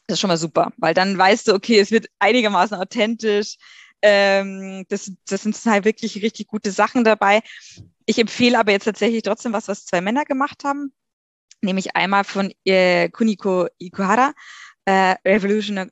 Das 0.06 0.16
ist 0.16 0.20
schon 0.20 0.28
mal 0.28 0.38
super, 0.38 0.72
weil 0.78 0.94
dann 0.94 1.16
weißt 1.16 1.48
du, 1.48 1.54
okay, 1.54 1.78
es 1.78 1.90
wird 1.90 2.06
einigermaßen 2.18 2.76
authentisch. 2.76 3.56
Ähm, 4.00 4.84
das, 4.88 5.12
das 5.28 5.42
sind 5.42 5.56
halt 5.66 5.84
wirklich 5.84 6.22
richtig 6.22 6.48
gute 6.48 6.72
Sachen 6.72 7.04
dabei. 7.04 7.42
Ich 8.06 8.18
empfehle 8.18 8.58
aber 8.58 8.72
jetzt 8.72 8.84
tatsächlich 8.84 9.22
trotzdem 9.22 9.52
was, 9.52 9.68
was 9.68 9.84
zwei 9.84 10.00
Männer 10.00 10.24
gemacht 10.24 10.64
haben. 10.64 10.92
Nämlich 11.60 11.94
einmal 11.94 12.24
von 12.24 12.52
äh, 12.64 13.08
Kuniko 13.10 13.68
Ikuhara, 13.78 14.32
äh, 14.86 15.14
Revolutionary, 15.24 15.90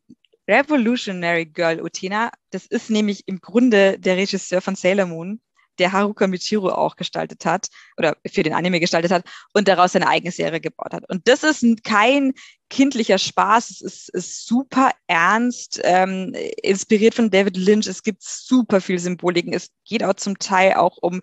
Revolutionary 0.48 1.46
Girl 1.46 1.80
Utena. 1.82 2.32
Das 2.50 2.66
ist 2.66 2.90
nämlich 2.90 3.28
im 3.28 3.40
Grunde 3.40 3.98
der 3.98 4.16
Regisseur 4.16 4.60
von 4.60 4.74
Sailor 4.74 5.06
Moon 5.06 5.40
der 5.78 5.92
Haruka 5.92 6.26
Michiro 6.26 6.70
auch 6.70 6.96
gestaltet 6.96 7.44
hat 7.44 7.68
oder 7.96 8.16
für 8.26 8.42
den 8.42 8.52
Anime 8.52 8.80
gestaltet 8.80 9.10
hat 9.10 9.24
und 9.52 9.68
daraus 9.68 9.92
seine 9.92 10.08
eigene 10.08 10.32
Serie 10.32 10.60
gebaut 10.60 10.92
hat. 10.92 11.08
Und 11.08 11.26
das 11.26 11.42
ist 11.42 11.64
kein 11.84 12.32
kindlicher 12.68 13.18
Spaß, 13.18 13.70
es 13.70 13.80
ist, 13.80 14.08
ist 14.10 14.46
super 14.46 14.92
ernst, 15.06 15.80
ähm, 15.82 16.34
inspiriert 16.62 17.14
von 17.14 17.30
David 17.30 17.56
Lynch. 17.56 17.86
Es 17.86 18.02
gibt 18.02 18.22
super 18.22 18.80
viel 18.80 18.98
Symboliken. 18.98 19.52
Es 19.52 19.70
geht 19.84 20.04
auch 20.04 20.14
zum 20.14 20.38
Teil 20.38 20.74
auch 20.74 20.98
um 21.00 21.20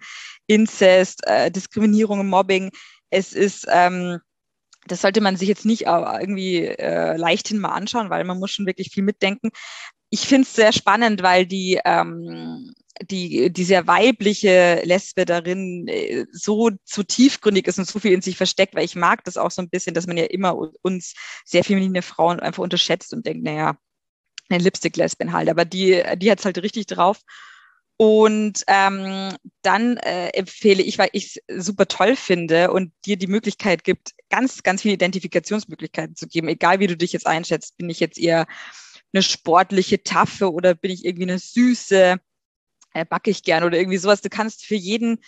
Inzest, 0.47 1.25
äh, 1.27 1.49
Diskriminierung, 1.51 2.27
Mobbing. 2.27 2.71
Es 3.09 3.33
ist 3.33 3.65
ähm, 3.69 4.19
das 4.87 5.01
sollte 5.01 5.21
man 5.21 5.35
sich 5.35 5.47
jetzt 5.47 5.65
nicht 5.65 5.83
irgendwie 5.83 6.65
äh, 6.65 7.17
leichthin 7.17 7.59
mal 7.59 7.69
anschauen, 7.69 8.09
weil 8.09 8.23
man 8.23 8.39
muss 8.39 8.51
schon 8.51 8.65
wirklich 8.65 8.89
viel 8.91 9.03
mitdenken. 9.03 9.49
Ich 10.09 10.21
finde 10.21 10.43
es 10.43 10.53
sehr 10.53 10.71
spannend, 10.71 11.21
weil 11.21 11.45
die 11.45 11.79
ähm, 11.83 12.73
die, 13.01 13.51
die 13.51 13.63
sehr 13.63 13.87
weibliche 13.87 14.81
Lesbe 14.83 15.25
darin 15.25 15.87
äh, 15.87 16.25
so 16.31 16.71
zu 16.83 17.03
tiefgründig 17.03 17.67
ist 17.67 17.79
und 17.79 17.87
so 17.87 17.99
viel 17.99 18.13
in 18.13 18.21
sich 18.21 18.37
versteckt, 18.37 18.75
weil 18.75 18.85
ich 18.85 18.95
mag 18.95 19.23
das 19.23 19.37
auch 19.37 19.51
so 19.51 19.61
ein 19.61 19.69
bisschen, 19.69 19.93
dass 19.93 20.07
man 20.07 20.17
ja 20.17 20.25
immer 20.25 20.57
uns 20.81 21.13
sehr 21.45 21.63
feminine 21.63 22.01
Frauen 22.01 22.39
einfach 22.39 22.63
unterschätzt 22.63 23.13
und 23.13 23.25
denkt, 23.25 23.43
naja, 23.43 23.77
eine 24.49 24.63
Lipstick-Lesbin 24.63 25.33
halt, 25.33 25.49
aber 25.49 25.65
die, 25.65 26.03
die 26.17 26.31
hat 26.31 26.39
es 26.39 26.45
halt 26.45 26.57
richtig 26.61 26.87
drauf. 26.87 27.21
Und 27.99 28.63
ähm, 28.67 29.35
dann 29.63 29.97
äh, 29.97 30.27
empfehle 30.29 30.83
ich, 30.83 30.99
weil 30.99 31.09
ich 31.13 31.41
es 31.47 31.65
super 31.65 31.87
toll 31.87 32.15
finde 32.15 32.71
und 32.71 32.93
dir 33.05 33.17
die 33.17 33.25
Möglichkeit 33.25 33.83
gibt, 33.83 34.11
ganz, 34.29 34.61
ganz 34.61 34.83
viele 34.83 34.93
Identifikationsmöglichkeiten 34.93 36.15
zu 36.15 36.27
geben, 36.27 36.47
egal 36.47 36.79
wie 36.79 36.85
du 36.85 36.95
dich 36.95 37.11
jetzt 37.11 37.25
einschätzt. 37.25 37.75
Bin 37.77 37.89
ich 37.89 37.99
jetzt 37.99 38.19
eher 38.19 38.45
eine 39.13 39.23
sportliche 39.23 40.03
Taffe 40.03 40.51
oder 40.53 40.75
bin 40.75 40.91
ich 40.91 41.05
irgendwie 41.05 41.23
eine 41.23 41.39
süße? 41.39 42.17
Äh, 42.93 43.05
backe 43.05 43.29
ich 43.29 43.43
gern 43.43 43.63
oder 43.63 43.77
irgendwie 43.77 43.97
sowas. 43.97 44.21
Du 44.21 44.29
kannst 44.29 44.65
für 44.65 44.75
jeden 44.75 45.19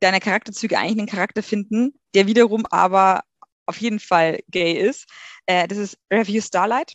deiner 0.00 0.20
Charakterzüge 0.20 0.78
eigentlich 0.78 0.98
einen 0.98 1.08
Charakter 1.08 1.42
finden, 1.42 1.94
der 2.14 2.26
wiederum 2.26 2.66
aber 2.66 3.22
auf 3.66 3.80
jeden 3.80 4.00
Fall 4.00 4.40
gay 4.48 4.72
ist. 4.72 5.06
Äh, 5.46 5.66
das 5.68 5.78
ist 5.78 5.98
Review 6.12 6.40
Starlight. 6.40 6.94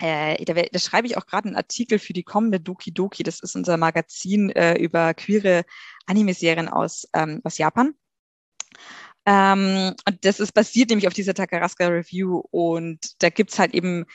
Äh, 0.00 0.44
da, 0.44 0.54
da, 0.54 0.78
schreibe 0.78 1.08
ich 1.08 1.16
auch 1.16 1.26
gerade 1.26 1.48
einen 1.48 1.56
Artikel 1.56 1.98
für 1.98 2.12
die 2.12 2.22
kommende 2.22 2.60
Doki 2.60 2.92
Doki. 2.92 3.24
Das 3.24 3.40
ist 3.40 3.56
unser 3.56 3.76
Magazin 3.76 4.50
äh, 4.50 4.74
über 4.78 5.12
queere 5.14 5.64
Anime-Serien 6.06 6.68
aus, 6.68 7.08
ähm, 7.14 7.40
aus 7.42 7.58
Japan. 7.58 7.94
Ähm, 9.26 9.94
und 10.06 10.24
das 10.24 10.40
ist 10.40 10.52
basiert 10.52 10.88
nämlich 10.88 11.06
auf 11.08 11.14
dieser 11.14 11.34
Takaraska 11.34 11.86
Review 11.88 12.42
und 12.50 13.22
da 13.22 13.28
gibt's 13.28 13.58
halt 13.58 13.74
eben 13.74 14.06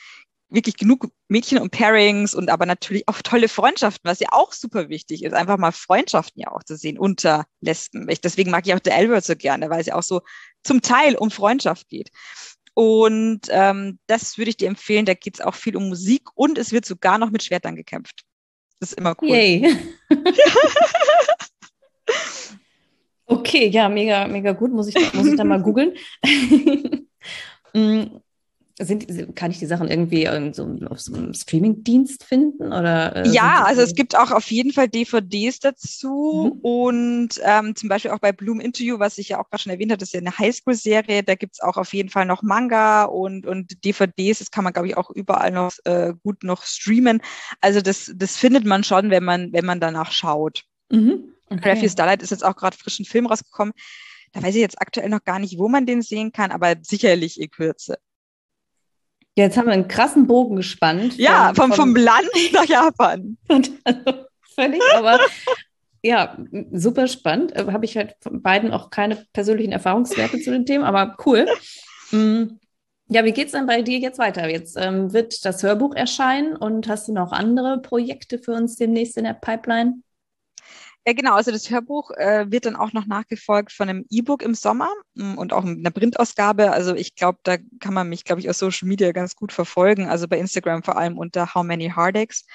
wirklich 0.54 0.76
genug 0.76 1.08
Mädchen 1.28 1.58
und 1.58 1.70
Pairings 1.70 2.34
und 2.34 2.50
aber 2.50 2.66
natürlich 2.66 3.08
auch 3.08 3.20
tolle 3.22 3.48
Freundschaften, 3.48 4.08
was 4.08 4.20
ja 4.20 4.28
auch 4.32 4.52
super 4.52 4.88
wichtig 4.88 5.24
ist, 5.24 5.34
einfach 5.34 5.58
mal 5.58 5.72
Freundschaften 5.72 6.40
ja 6.40 6.52
auch 6.52 6.62
zu 6.62 6.76
sehen 6.76 6.98
unter 6.98 7.44
Lesben. 7.60 8.06
Deswegen 8.22 8.50
mag 8.50 8.66
ich 8.66 8.74
auch 8.74 8.80
The 8.82 8.90
L-Word 8.90 9.24
so 9.24 9.36
gerne, 9.36 9.70
weil 9.70 9.80
es 9.80 9.86
ja 9.86 9.96
auch 9.96 10.02
so 10.02 10.22
zum 10.62 10.80
Teil 10.80 11.16
um 11.16 11.30
Freundschaft 11.30 11.88
geht. 11.88 12.10
Und 12.74 13.42
ähm, 13.50 13.98
das 14.06 14.36
würde 14.36 14.50
ich 14.50 14.56
dir 14.56 14.68
empfehlen, 14.68 15.06
da 15.06 15.14
geht 15.14 15.34
es 15.34 15.40
auch 15.40 15.54
viel 15.54 15.76
um 15.76 15.88
Musik 15.88 16.28
und 16.34 16.58
es 16.58 16.72
wird 16.72 16.84
sogar 16.84 17.18
noch 17.18 17.30
mit 17.30 17.42
Schwertern 17.44 17.76
gekämpft. 17.76 18.22
Das 18.80 18.92
ist 18.92 18.98
immer 18.98 19.14
cool. 19.22 19.28
Yay. 19.28 19.76
okay, 23.26 23.68
ja, 23.68 23.88
mega, 23.88 24.26
mega 24.26 24.52
gut. 24.52 24.72
Muss 24.72 24.88
ich, 24.88 25.14
muss 25.14 25.26
ich 25.26 25.36
da 25.36 25.44
mal 25.44 25.62
googeln. 25.62 25.94
Sind, 28.80 29.36
kann 29.36 29.52
ich 29.52 29.60
die 29.60 29.66
Sachen 29.66 29.88
irgendwie 29.88 30.28
so, 30.52 30.76
auf 30.90 31.00
so 31.00 31.14
einem 31.14 31.32
Streaming-Dienst 31.32 32.24
finden? 32.24 32.72
Oder, 32.72 33.14
äh, 33.14 33.28
ja, 33.28 33.62
also 33.64 33.82
es 33.82 33.94
gibt 33.94 34.16
auch 34.16 34.32
auf 34.32 34.50
jeden 34.50 34.72
Fall 34.72 34.88
DVDs 34.88 35.60
dazu 35.60 36.52
mhm. 36.56 36.60
und 36.60 37.40
ähm, 37.44 37.76
zum 37.76 37.88
Beispiel 37.88 38.10
auch 38.10 38.18
bei 38.18 38.32
Bloom 38.32 38.58
Interview, 38.58 38.98
was 38.98 39.18
ich 39.18 39.28
ja 39.28 39.40
auch 39.40 39.48
gerade 39.48 39.62
schon 39.62 39.70
erwähnt 39.70 39.92
habe, 39.92 39.98
das 39.98 40.08
ist 40.08 40.14
ja 40.14 40.20
eine 40.20 40.36
Highschool-Serie, 40.36 41.22
da 41.22 41.36
gibt 41.36 41.54
es 41.54 41.60
auch 41.60 41.76
auf 41.76 41.94
jeden 41.94 42.08
Fall 42.08 42.26
noch 42.26 42.42
Manga 42.42 43.04
und, 43.04 43.46
und 43.46 43.84
DVDs, 43.84 44.40
das 44.40 44.50
kann 44.50 44.64
man, 44.64 44.72
glaube 44.72 44.88
ich, 44.88 44.96
auch 44.96 45.08
überall 45.10 45.52
noch 45.52 45.72
äh, 45.84 46.12
gut 46.24 46.42
noch 46.42 46.64
streamen. 46.64 47.22
Also 47.60 47.80
das, 47.80 48.12
das 48.16 48.36
findet 48.36 48.64
man 48.64 48.82
schon, 48.82 49.10
wenn 49.10 49.22
man, 49.22 49.52
wenn 49.52 49.66
man 49.66 49.78
danach 49.78 50.10
schaut. 50.10 50.64
Mhm. 50.90 51.32
Okay. 51.48 51.70
Refugee 51.70 51.90
Starlight 51.90 52.22
ist 52.22 52.30
jetzt 52.30 52.44
auch 52.44 52.56
gerade 52.56 52.76
frischen 52.76 53.04
Film 53.04 53.26
rausgekommen. 53.26 53.72
Da 54.32 54.42
weiß 54.42 54.56
ich 54.56 54.60
jetzt 54.60 54.80
aktuell 54.80 55.10
noch 55.10 55.22
gar 55.24 55.38
nicht, 55.38 55.58
wo 55.58 55.68
man 55.68 55.86
den 55.86 56.02
sehen 56.02 56.32
kann, 56.32 56.50
aber 56.50 56.74
sicherlich 56.82 57.40
in 57.40 57.50
Kürze. 57.50 57.98
Ja, 59.36 59.44
jetzt 59.44 59.56
haben 59.56 59.66
wir 59.66 59.72
einen 59.72 59.88
krassen 59.88 60.26
Bogen 60.26 60.56
gespannt. 60.56 61.16
Ja, 61.16 61.52
vom, 61.54 61.72
vom, 61.72 61.94
vom 61.94 61.96
Land 61.96 62.28
nach 62.52 62.66
Japan. 62.66 63.36
also, 63.48 63.70
völlig, 64.54 64.80
aber 64.94 65.18
ja, 66.02 66.36
super 66.70 67.08
spannend. 67.08 67.56
Äh, 67.56 67.66
Habe 67.72 67.84
ich 67.84 67.96
halt 67.96 68.14
von 68.20 68.42
beiden 68.42 68.70
auch 68.72 68.90
keine 68.90 69.24
persönlichen 69.32 69.72
Erfahrungswerte 69.72 70.38
zu 70.38 70.52
den 70.52 70.66
Themen, 70.66 70.84
aber 70.84 71.16
cool. 71.26 71.46
Mm, 72.12 72.58
ja, 73.08 73.24
wie 73.24 73.32
geht 73.32 73.46
es 73.46 73.52
denn 73.52 73.66
bei 73.66 73.82
dir 73.82 73.98
jetzt 73.98 74.18
weiter? 74.18 74.48
Jetzt 74.48 74.76
ähm, 74.78 75.12
wird 75.12 75.44
das 75.44 75.62
Hörbuch 75.62 75.94
erscheinen 75.94 76.56
und 76.56 76.88
hast 76.88 77.08
du 77.08 77.12
noch 77.12 77.32
andere 77.32 77.80
Projekte 77.80 78.38
für 78.38 78.52
uns 78.52 78.76
demnächst 78.76 79.16
in 79.16 79.24
der 79.24 79.34
Pipeline? 79.34 80.02
Ja, 81.06 81.12
genau. 81.12 81.34
Also 81.34 81.50
das 81.50 81.68
Hörbuch 81.70 82.10
äh, 82.12 82.50
wird 82.50 82.64
dann 82.64 82.76
auch 82.76 82.92
noch 82.94 83.06
nachgefolgt 83.06 83.72
von 83.72 83.88
einem 83.90 84.06
E-Book 84.10 84.42
im 84.42 84.54
Sommer 84.54 84.88
mm, 85.14 85.36
und 85.36 85.52
auch 85.52 85.64
einer 85.64 85.90
Printausgabe. 85.90 86.72
Also 86.72 86.94
ich 86.94 87.14
glaube, 87.14 87.38
da 87.42 87.56
kann 87.80 87.92
man 87.92 88.08
mich, 88.08 88.24
glaube 88.24 88.40
ich, 88.40 88.48
auf 88.48 88.56
Social 88.56 88.88
Media 88.88 89.12
ganz 89.12 89.36
gut 89.36 89.52
verfolgen. 89.52 90.08
Also 90.08 90.26
bei 90.28 90.38
Instagram 90.38 90.82
vor 90.82 90.96
allem 90.96 91.18
unter 91.18 91.54
How 91.54 91.62
Many 91.62 91.92
Heartaches. 91.94 92.46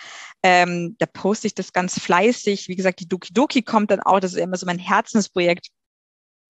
Ähm, 0.42 0.96
da 0.98 1.06
poste 1.06 1.48
ich 1.48 1.54
das 1.54 1.74
ganz 1.74 2.00
fleißig. 2.00 2.68
Wie 2.68 2.76
gesagt, 2.76 3.00
die 3.02 3.08
Doki 3.08 3.34
Doki 3.34 3.62
kommt 3.62 3.92
dann 3.92 4.00
auch. 4.00 4.20
Das 4.20 4.34
ist 4.34 4.40
immer 4.40 4.58
so 4.58 4.66
mein 4.66 4.80
Herzensprojekt 4.80 5.70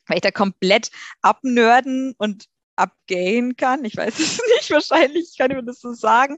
weil 0.09 0.17
ich 0.17 0.21
da 0.21 0.31
komplett 0.31 0.89
abnörden 1.21 2.15
und 2.17 2.45
abgehen 2.79 3.55
kann. 3.55 3.85
Ich 3.85 3.95
weiß 3.95 4.13
es 4.19 4.39
nicht, 4.55 4.71
wahrscheinlich 4.71 5.35
kann 5.37 5.51
ich 5.51 5.57
mir 5.57 5.63
das 5.63 5.79
so 5.79 5.93
sagen. 5.93 6.37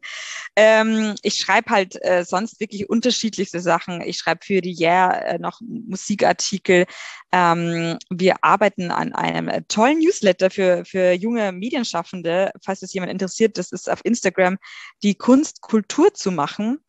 Ähm, 0.56 1.16
ich 1.22 1.36
schreibe 1.36 1.70
halt 1.70 2.04
äh, 2.04 2.26
sonst 2.26 2.60
wirklich 2.60 2.90
unterschiedlichste 2.90 3.60
Sachen. 3.60 4.02
Ich 4.02 4.18
schreibe 4.18 4.44
für 4.44 4.62
die 4.62 4.76
Yeah 4.80 5.14
äh, 5.14 5.40
noch 5.40 5.62
Musikartikel. 5.62 6.86
Ähm, 7.32 7.98
wir 8.10 8.44
arbeiten 8.44 8.92
an 8.92 9.14
einem 9.14 9.48
äh, 9.48 9.62
tollen 9.68 10.00
Newsletter 10.00 10.50
für, 10.50 10.84
für 10.86 11.14
junge 11.14 11.52
Medienschaffende. 11.52 12.52
Falls 12.64 12.82
es 12.82 12.94
jemand 12.94 13.12
interessiert, 13.12 13.58
das 13.58 13.72
ist 13.72 13.90
auf 13.90 14.04
Instagram, 14.04 14.58
die 15.04 15.16
Kunst 15.16 15.62
Kultur 15.62 16.14
zu 16.14 16.32
machen. 16.32 16.80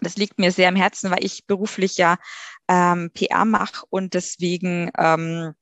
Das 0.00 0.16
liegt 0.16 0.38
mir 0.38 0.52
sehr 0.52 0.68
am 0.68 0.76
Herzen, 0.76 1.10
weil 1.10 1.24
ich 1.24 1.46
beruflich 1.46 1.96
ja 1.96 2.18
ähm, 2.68 3.10
PR 3.14 3.46
mache 3.46 3.86
und 3.88 4.12
deswegen 4.12 4.90
ähm, 4.98 5.54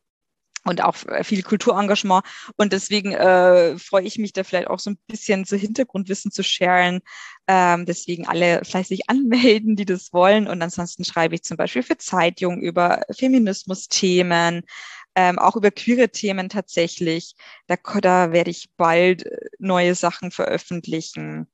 und 0.64 0.82
auch 0.82 0.96
äh, 1.06 1.24
viel 1.24 1.42
Kulturengagement. 1.42 2.24
Und 2.56 2.72
deswegen 2.72 3.12
äh, 3.12 3.78
freue 3.78 4.04
ich 4.04 4.18
mich 4.18 4.32
da 4.32 4.44
vielleicht 4.44 4.68
auch 4.68 4.78
so 4.78 4.90
ein 4.90 4.98
bisschen 5.06 5.44
so 5.44 5.56
Hintergrundwissen 5.56 6.30
zu 6.30 6.42
sharen. 6.42 7.00
Ähm, 7.46 7.86
deswegen 7.86 8.26
alle 8.26 8.64
fleißig 8.64 9.02
anmelden, 9.08 9.76
die 9.76 9.84
das 9.84 10.12
wollen. 10.12 10.48
Und 10.48 10.62
ansonsten 10.62 11.04
schreibe 11.04 11.34
ich 11.34 11.42
zum 11.42 11.56
Beispiel 11.56 11.82
für 11.82 11.98
Zeitjung 11.98 12.60
über 12.60 13.02
Feminismus-Themen, 13.16 14.62
ähm, 15.16 15.38
auch 15.38 15.56
über 15.56 15.70
queere 15.70 16.08
Themen 16.08 16.48
tatsächlich. 16.48 17.34
Da, 17.66 17.76
da 18.00 18.32
werde 18.32 18.50
ich 18.50 18.70
bald 18.76 19.26
äh, 19.26 19.48
neue 19.58 19.94
Sachen 19.94 20.30
veröffentlichen. 20.30 21.46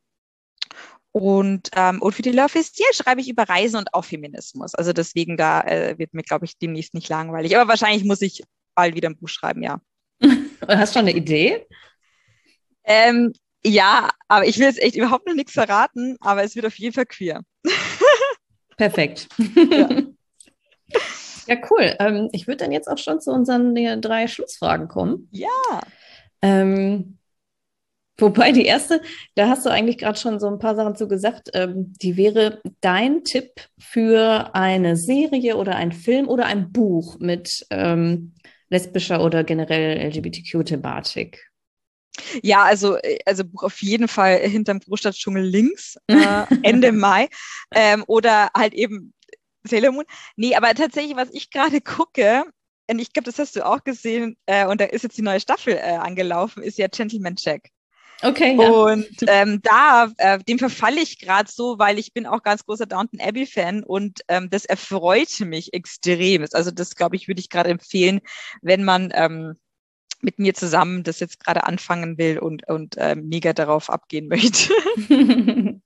Und, 1.13 1.71
ähm, 1.75 2.01
und 2.01 2.15
für 2.15 2.23
die 2.23 2.31
Love 2.31 2.57
is 2.59 2.73
Dear 2.73 2.93
schreibe 2.95 3.21
ich 3.21 3.29
über 3.29 3.49
Reisen 3.49 3.77
und 3.77 3.93
auch 3.95 4.05
Feminismus. 4.05 4.77
Also 4.77 4.93
deswegen, 4.93 5.37
da 5.37 5.61
äh, 5.63 5.99
wird 5.99 6.15
mir, 6.15 6.23
glaube 6.23 6.45
ich, 6.45 6.57
demnächst 6.59 6.95
nicht 6.95 7.09
langweilig. 7.09 7.57
Aber 7.57 7.69
wahrscheinlich 7.69 8.05
muss 8.05 8.23
ich 8.23 8.45
bald 8.75 8.95
wieder 8.95 9.09
ein 9.09 9.17
Buch 9.17 9.29
schreiben, 9.29 9.63
ja. 9.63 9.81
Hast 10.69 10.95
du 10.95 10.99
schon 10.99 11.09
eine 11.09 11.17
Idee? 11.17 11.67
Ähm, 12.85 13.33
ja, 13.65 14.09
aber 14.29 14.47
ich 14.47 14.59
will 14.59 14.67
jetzt 14.67 14.83
echt 14.83 14.97
überhaupt 14.97 15.27
noch 15.27 15.35
nichts 15.35 15.53
verraten, 15.53 16.17
aber 16.21 16.43
es 16.45 16.57
wird 16.57 16.67
auf 16.67 16.79
jeden 16.79 16.95
Fall 16.95 17.07
queer. 17.07 17.43
Perfekt. 18.77 19.29
Ja, 19.55 19.89
ja 21.47 21.57
cool. 21.71 21.95
Ähm, 21.99 22.29
ich 22.33 22.47
würde 22.47 22.59
dann 22.59 22.73
jetzt 22.73 22.89
auch 22.89 22.99
schon 22.99 23.21
zu 23.21 23.31
unseren 23.31 23.77
äh, 23.77 23.99
drei 23.99 24.27
Schlussfragen 24.27 24.89
kommen. 24.89 25.29
Ja. 25.31 25.49
Ähm, 26.41 27.19
wobei 28.17 28.53
die 28.53 28.65
erste, 28.65 29.03
da 29.35 29.49
hast 29.49 29.67
du 29.67 29.71
eigentlich 29.71 29.99
gerade 29.99 30.19
schon 30.19 30.41
so 30.41 30.47
ein 30.47 30.59
paar 30.59 30.75
Sachen 30.75 30.97
zu 30.97 31.09
gesagt, 31.09 31.51
ähm, 31.53 31.93
die 32.01 32.17
wäre 32.17 32.63
dein 32.81 33.25
Tipp 33.25 33.51
für 33.79 34.55
eine 34.55 34.97
Serie 34.97 35.57
oder 35.57 35.77
ein 35.77 35.93
Film 35.93 36.29
oder 36.29 36.47
ein 36.47 36.73
Buch 36.73 37.19
mit 37.19 37.67
ähm, 37.69 38.33
lesbischer 38.71 39.23
oder 39.23 39.45
generell 39.45 39.99
LGBTQ-Thematik? 39.99 41.51
Ja, 42.43 42.65
also, 42.65 42.97
äh, 42.97 43.19
also 43.27 43.45
Buch 43.45 43.63
auf 43.63 43.83
jeden 43.83 44.09
Fall 44.09 44.39
hinterm 44.39 44.81
Großstadtdschungel 44.81 45.45
links, 45.45 45.97
äh, 46.07 46.45
Ende 46.63 46.93
Mai. 46.93 47.29
Ähm, 47.75 48.05
oder 48.07 48.51
halt 48.57 48.75
eben 48.75 49.13
Sailor 49.65 49.93
Moon. 49.93 50.05
Nee, 50.37 50.55
aber 50.55 50.75
tatsächlich, 50.75 51.17
was 51.17 51.31
ich 51.33 51.51
gerade 51.51 51.81
gucke, 51.81 52.45
und 52.91 52.99
ich 52.99 53.13
glaube, 53.13 53.27
das 53.27 53.39
hast 53.39 53.57
du 53.57 53.65
auch 53.65 53.85
gesehen, 53.85 54.37
äh, 54.47 54.67
und 54.67 54.81
da 54.81 54.87
ist 54.87 55.03
jetzt 55.03 55.17
die 55.17 55.23
neue 55.23 55.41
Staffel 55.41 55.75
äh, 55.75 55.97
angelaufen, 55.97 56.63
ist 56.63 56.79
ja 56.79 56.89
Gentleman 56.89 57.37
Check. 57.37 57.71
Okay. 58.23 58.57
Ja. 58.61 58.69
Und 58.69 59.09
ähm, 59.27 59.61
da, 59.63 60.11
äh, 60.19 60.39
dem 60.41 60.59
verfalle 60.59 61.01
ich 61.01 61.19
gerade 61.19 61.51
so, 61.51 61.79
weil 61.79 61.99
ich 61.99 62.13
bin 62.13 62.27
auch 62.27 62.43
ganz 62.43 62.65
großer 62.65 62.87
Downton 62.87 63.21
Abbey-Fan 63.21 63.83
und 63.83 64.21
ähm, 64.29 64.51
das 64.51 64.65
erfreut 64.65 65.41
mich 65.41 65.73
extrem. 65.73 66.47
Also 66.53 66.71
das, 66.71 66.95
glaube 66.95 67.17
ich, 67.17 67.29
würde 67.29 67.41
ich 67.41 67.49
gerade 67.49 67.71
empfehlen, 67.71 68.21
wenn 68.63 68.85
man 68.85 69.11
ähm, 69.15 69.55
mit 70.21 70.39
mir 70.39 70.55
zusammen 70.55 71.03
das 71.03 71.21
jetzt 71.21 71.43
gerade 71.43 71.65
anfangen 71.65 72.19
will 72.19 72.39
und, 72.39 72.69
und 72.69 72.97
äh, 72.99 73.15
mega 73.15 73.53
darauf 73.53 73.89
abgehen 73.89 74.29
möchte. 74.29 74.73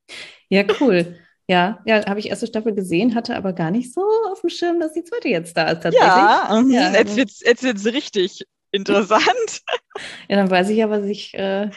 ja, 0.49 0.65
cool. 0.81 1.19
Ja, 1.47 1.81
ja, 1.85 2.07
habe 2.07 2.21
ich 2.21 2.31
erste 2.31 2.47
Staffel 2.47 2.75
gesehen, 2.75 3.15
hatte 3.15 3.37
aber 3.37 3.53
gar 3.53 3.71
nicht 3.71 3.93
so 3.93 4.01
auf 4.31 4.41
dem 4.41 4.49
Schirm, 4.49 4.81
dass 4.81 4.95
die 4.95 5.05
zweite 5.05 5.29
jetzt 5.29 5.57
da 5.57 5.69
ist 5.69 5.83
tatsächlich. 5.83 6.01
Ja, 6.01 6.61
mhm. 6.61 6.71
ja 6.71 6.93
jetzt 6.93 7.17
wird 7.17 7.29
es 7.31 7.41
jetzt 7.41 7.63
wird's 7.63 7.85
richtig 7.85 8.47
interessant. 8.71 9.23
ja, 10.29 10.37
dann 10.37 10.51
weiß 10.51 10.71
ich 10.71 10.79
ja, 10.79 10.89
was 10.89 11.05
ich 11.05 11.35
äh, 11.35 11.69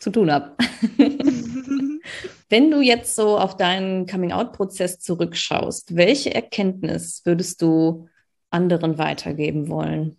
zu 0.00 0.10
tun 0.10 0.32
habe. 0.32 0.56
Wenn 2.48 2.70
du 2.70 2.80
jetzt 2.80 3.14
so 3.14 3.38
auf 3.38 3.56
deinen 3.56 4.06
Coming-out-Prozess 4.06 4.98
zurückschaust, 4.98 5.94
welche 5.94 6.34
Erkenntnis 6.34 7.22
würdest 7.24 7.62
du 7.62 8.08
anderen 8.50 8.98
weitergeben 8.98 9.68
wollen? 9.68 10.18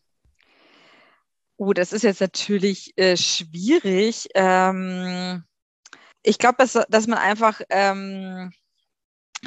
Oh, 1.57 1.73
das 1.73 1.91
ist 1.93 2.03
jetzt 2.03 2.21
natürlich 2.21 2.97
äh, 2.97 3.17
schwierig. 3.17 4.29
Ähm, 4.33 5.43
ich 6.23 6.37
glaube, 6.37 6.55
dass, 6.59 6.79
dass 6.89 7.07
man 7.07 7.19
einfach 7.19 7.61
ähm, 7.69 8.51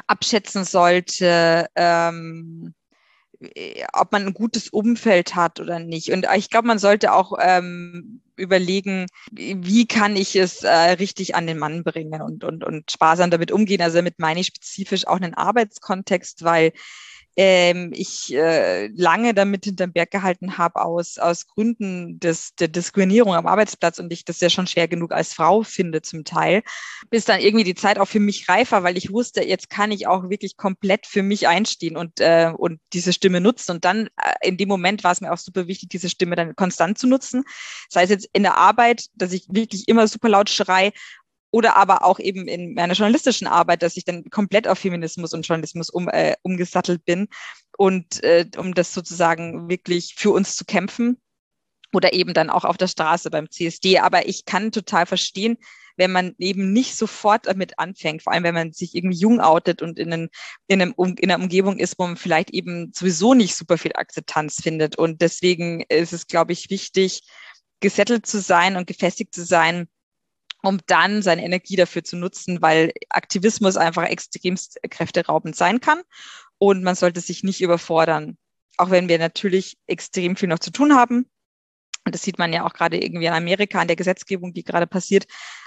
abschätzen 0.07 0.64
sollte, 0.64 1.66
ähm, 1.75 2.75
ob 3.92 4.12
man 4.12 4.27
ein 4.27 4.35
gutes 4.35 4.68
Umfeld 4.68 5.35
hat 5.35 5.61
oder 5.61 5.79
nicht. 5.79 6.11
Und 6.12 6.27
ich 6.37 6.51
glaube, 6.51 6.66
man 6.66 6.79
sollte 6.79 7.12
auch 7.12 7.33
ähm, 7.40 8.20
überlegen, 8.37 9.07
wie 9.33 9.87
kann 9.87 10.16
ich 10.16 10.37
es 10.37 10.62
äh, 10.62 10.70
richtig 10.70 11.35
an 11.35 11.47
den 11.47 11.59
Mann 11.59 11.85
bringen 11.85 12.23
und, 12.23 12.44
und, 12.44 12.64
und 12.64 12.90
sparsam 12.90 13.31
damit 13.31 13.53
umgehen. 13.53 13.83
Also 13.83 13.97
damit 13.97 14.18
meine 14.18 14.40
ich 14.40 14.47
spezifisch 14.49 15.07
auch 15.07 15.16
einen 15.16 15.35
Arbeitskontext, 15.35 16.44
weil 16.44 16.73
ähm, 17.37 17.92
ich 17.94 18.33
äh, 18.33 18.88
lange 18.88 19.35
damit 19.35 19.64
hinterm 19.64 19.92
Berg 19.92 20.11
gehalten 20.11 20.59
habe 20.59 20.83
aus, 20.83 21.18
aus 21.18 21.47
Gründen 21.47 22.20
des, 22.20 22.55
der 22.55 22.68
Diskriminierung 22.68 23.35
am 23.35 23.47
Arbeitsplatz 23.47 23.99
und 23.99 24.12
ich 24.12 24.25
das 24.25 24.40
ja 24.40 24.51
schon 24.51 24.66
schwer 24.66 24.88
genug 24.88 25.12
als 25.12 25.35
Frau 25.35 25.62
finde 25.62 26.03
zum 26.03 26.25
Teil, 26.25 26.62
bis 27.11 27.25
dann 27.25 27.40
irgendwie 27.40 27.64
die 27.64 27.75
Zeit 27.75 27.99
auch 27.99 28.09
für 28.09 28.20
mich 28.20 28.49
reifer, 28.49 28.83
weil 28.83 28.97
ich 28.97 29.11
wusste, 29.11 29.44
jetzt 29.44 29.70
kann 29.70 29.90
ich 29.90 30.07
auch 30.07 30.31
wirklich 30.31 30.57
komplett 30.57 31.07
für 31.07 31.23
mich 31.23 31.49
einstehen 31.49 31.97
und, 31.97 32.20
äh, 32.20 32.53
und 32.57 32.81
diese 32.92 33.12
Stimme 33.12 33.40
nutzen. 33.40 33.73
Und 33.73 33.85
dann 33.85 34.07
äh, 34.16 34.49
in 34.49 34.57
dem 34.57 34.68
Moment 34.68 35.03
war 35.03 35.12
es 35.12 35.20
mir 35.20 35.33
auch 35.33 35.38
super 35.38 35.66
wichtig, 35.66 35.88
diese 35.88 36.09
Stimme 36.09 36.37
dann 36.37 36.55
konstant 36.55 36.99
zu 36.99 37.07
nutzen. 37.07 37.44
Sei 37.88 38.05
es 38.05 38.11
jetzt 38.11 38.29
in 38.33 38.44
der 38.44 38.57
Arbeit, 38.57 39.07
dass 39.14 39.33
ich 39.33 39.47
wirklich 39.49 39.88
immer 39.88 40.07
super 40.07 40.29
laut 40.29 40.51
schrei 40.51 40.92
oder 41.54 41.76
aber 41.76 42.04
auch 42.04 42.18
eben 42.18 42.48
in 42.48 42.74
meiner 42.74 42.94
journalistischen 42.94 43.46
Arbeit, 43.46 43.84
dass 43.84 43.96
ich 43.96 44.04
dann 44.04 44.28
komplett 44.28 44.66
auf 44.66 44.80
Feminismus 44.80 45.32
und 45.32 45.46
Journalismus 45.46 45.88
um, 45.88 46.08
äh, 46.08 46.34
umgesattelt 46.42 47.04
bin 47.04 47.28
und 47.78 48.24
äh, 48.24 48.44
um 48.56 48.74
das 48.74 48.92
sozusagen 48.92 49.68
wirklich 49.68 50.14
für 50.16 50.32
uns 50.32 50.56
zu 50.56 50.64
kämpfen 50.64 51.16
oder 51.92 52.12
eben 52.12 52.34
dann 52.34 52.50
auch 52.50 52.64
auf 52.64 52.76
der 52.76 52.88
Straße 52.88 53.30
beim 53.30 53.48
CSD. 53.48 54.00
Aber 54.00 54.26
ich 54.26 54.46
kann 54.46 54.72
total 54.72 55.06
verstehen, 55.06 55.56
wenn 55.96 56.10
man 56.10 56.34
eben 56.38 56.72
nicht 56.72 56.96
sofort 56.96 57.46
damit 57.46 57.78
anfängt, 57.78 58.22
vor 58.22 58.32
allem 58.32 58.42
wenn 58.42 58.54
man 58.54 58.72
sich 58.72 58.96
irgendwie 58.96 59.20
jung 59.20 59.38
outet 59.38 59.80
und 59.80 59.96
in, 59.96 60.12
einen, 60.12 60.30
in, 60.66 60.82
einem, 60.82 60.94
in 60.98 61.30
einer 61.30 61.40
Umgebung 61.40 61.78
ist, 61.78 62.00
wo 62.00 62.06
man 62.08 62.16
vielleicht 62.16 62.50
eben 62.50 62.90
sowieso 62.92 63.32
nicht 63.32 63.54
super 63.54 63.78
viel 63.78 63.92
Akzeptanz 63.94 64.56
findet. 64.60 64.98
Und 64.98 65.20
deswegen 65.20 65.82
ist 65.82 66.12
es, 66.12 66.26
glaube 66.26 66.52
ich, 66.52 66.68
wichtig, 66.68 67.22
gesettelt 67.78 68.26
zu 68.26 68.40
sein 68.40 68.76
und 68.76 68.88
gefestigt 68.88 69.32
zu 69.32 69.44
sein, 69.44 69.86
um 70.64 70.81
dann 70.87 71.22
seine 71.22 71.44
Energie 71.44 71.77
dafür 71.77 72.05
zu 72.05 72.16
nutzen, 72.16 72.62
weil 72.62 72.92
Aktivismus 73.11 73.77
einfach 73.77 74.05
extremst 74.05 74.79
kräfteraubend 74.90 75.57
sein 75.57 75.81
kann 75.81 76.00
und 76.59 76.83
man 76.83 76.94
sollte 76.94 77.20
sich 77.20 77.44
nicht 77.44 77.61
überfordern, 77.61 78.38
auch 78.79 78.90
wenn 78.90 79.09
wir 79.09 79.18
natürlich 79.18 79.77
extrem 79.87 80.37
viel 80.37 80.48
noch 80.48 80.59
zu 80.59 80.70
tun 80.70 80.94
haben. 80.94 81.29
Und 82.07 82.14
das 82.14 82.22
sieht 82.22 82.38
man 82.38 82.53
ja 82.53 82.66
auch 82.66 82.72
gerade 82.74 83.03
irgendwie 83.03 83.27
in 83.27 83.33
Amerika 83.33 83.81
an 83.81 83.87
der 83.87 83.96
Gesetzgebung, 83.96 84.53
die 84.53 84.64
gerade 84.64 84.87
passiert. 84.87 85.27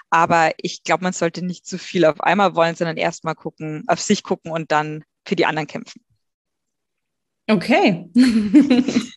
Aber 0.09 0.51
ich 0.57 0.83
glaube, 0.83 1.03
man 1.03 1.13
sollte 1.13 1.43
nicht 1.43 1.65
zu 1.65 1.77
viel 1.77 2.05
auf 2.05 2.21
einmal 2.21 2.55
wollen, 2.55 2.75
sondern 2.75 2.97
erstmal 2.97 3.35
gucken, 3.35 3.83
auf 3.87 3.99
sich 3.99 4.23
gucken 4.23 4.51
und 4.51 4.71
dann 4.71 5.03
für 5.25 5.35
die 5.35 5.45
anderen 5.45 5.67
kämpfen. 5.67 6.01
Okay. 7.47 8.09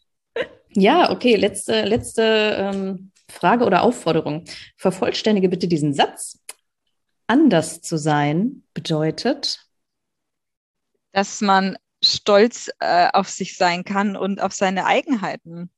ja, 0.74 1.10
okay. 1.10 1.36
Letzte, 1.36 1.84
letzte 1.84 2.72
ähm, 2.72 3.12
Frage 3.30 3.64
oder 3.64 3.82
Aufforderung. 3.82 4.44
Vervollständige 4.76 5.48
bitte 5.48 5.68
diesen 5.68 5.94
Satz. 5.94 6.38
Anders 7.26 7.80
zu 7.80 7.96
sein 7.96 8.64
bedeutet, 8.74 9.66
dass 11.12 11.40
man 11.40 11.76
stolz 12.02 12.70
äh, 12.80 13.08
auf 13.12 13.28
sich 13.28 13.56
sein 13.56 13.84
kann 13.84 14.16
und 14.16 14.40
auf 14.40 14.52
seine 14.52 14.86
Eigenheiten. 14.86 15.70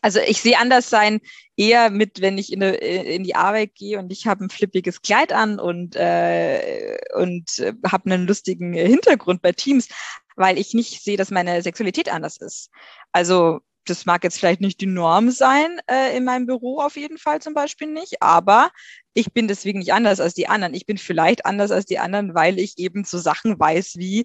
Also 0.00 0.18
ich 0.18 0.42
sehe 0.42 0.58
anders 0.58 0.90
sein 0.90 1.20
eher 1.56 1.88
mit, 1.90 2.20
wenn 2.20 2.36
ich 2.36 2.52
in, 2.52 2.62
eine, 2.62 2.74
in 2.74 3.22
die 3.22 3.36
Arbeit 3.36 3.76
gehe 3.76 3.98
und 4.00 4.10
ich 4.10 4.26
habe 4.26 4.44
ein 4.44 4.50
flippiges 4.50 5.00
Kleid 5.00 5.32
an 5.32 5.60
und, 5.60 5.94
äh, 5.94 6.98
und 7.14 7.58
äh, 7.60 7.72
habe 7.86 8.10
einen 8.10 8.26
lustigen 8.26 8.72
Hintergrund 8.74 9.42
bei 9.42 9.52
Teams, 9.52 9.88
weil 10.34 10.58
ich 10.58 10.74
nicht 10.74 11.04
sehe, 11.04 11.16
dass 11.16 11.30
meine 11.30 11.62
Sexualität 11.62 12.12
anders 12.12 12.36
ist. 12.38 12.70
Also 13.12 13.60
das 13.84 14.06
mag 14.06 14.22
jetzt 14.24 14.38
vielleicht 14.38 14.60
nicht 14.60 14.80
die 14.80 14.86
Norm 14.86 15.30
sein 15.30 15.80
äh, 15.90 16.16
in 16.16 16.24
meinem 16.24 16.46
Büro 16.46 16.80
auf 16.80 16.96
jeden 16.96 17.18
Fall 17.18 17.40
zum 17.40 17.54
Beispiel 17.54 17.88
nicht, 17.88 18.22
aber 18.22 18.70
ich 19.14 19.32
bin 19.32 19.48
deswegen 19.48 19.80
nicht 19.80 19.92
anders 19.92 20.20
als 20.20 20.34
die 20.34 20.48
anderen. 20.48 20.74
Ich 20.74 20.86
bin 20.86 20.98
vielleicht 20.98 21.44
anders 21.46 21.70
als 21.70 21.84
die 21.84 21.98
anderen, 21.98 22.34
weil 22.34 22.58
ich 22.58 22.78
eben 22.78 23.04
so 23.04 23.18
Sachen 23.18 23.58
weiß 23.58 23.96
wie 23.96 24.24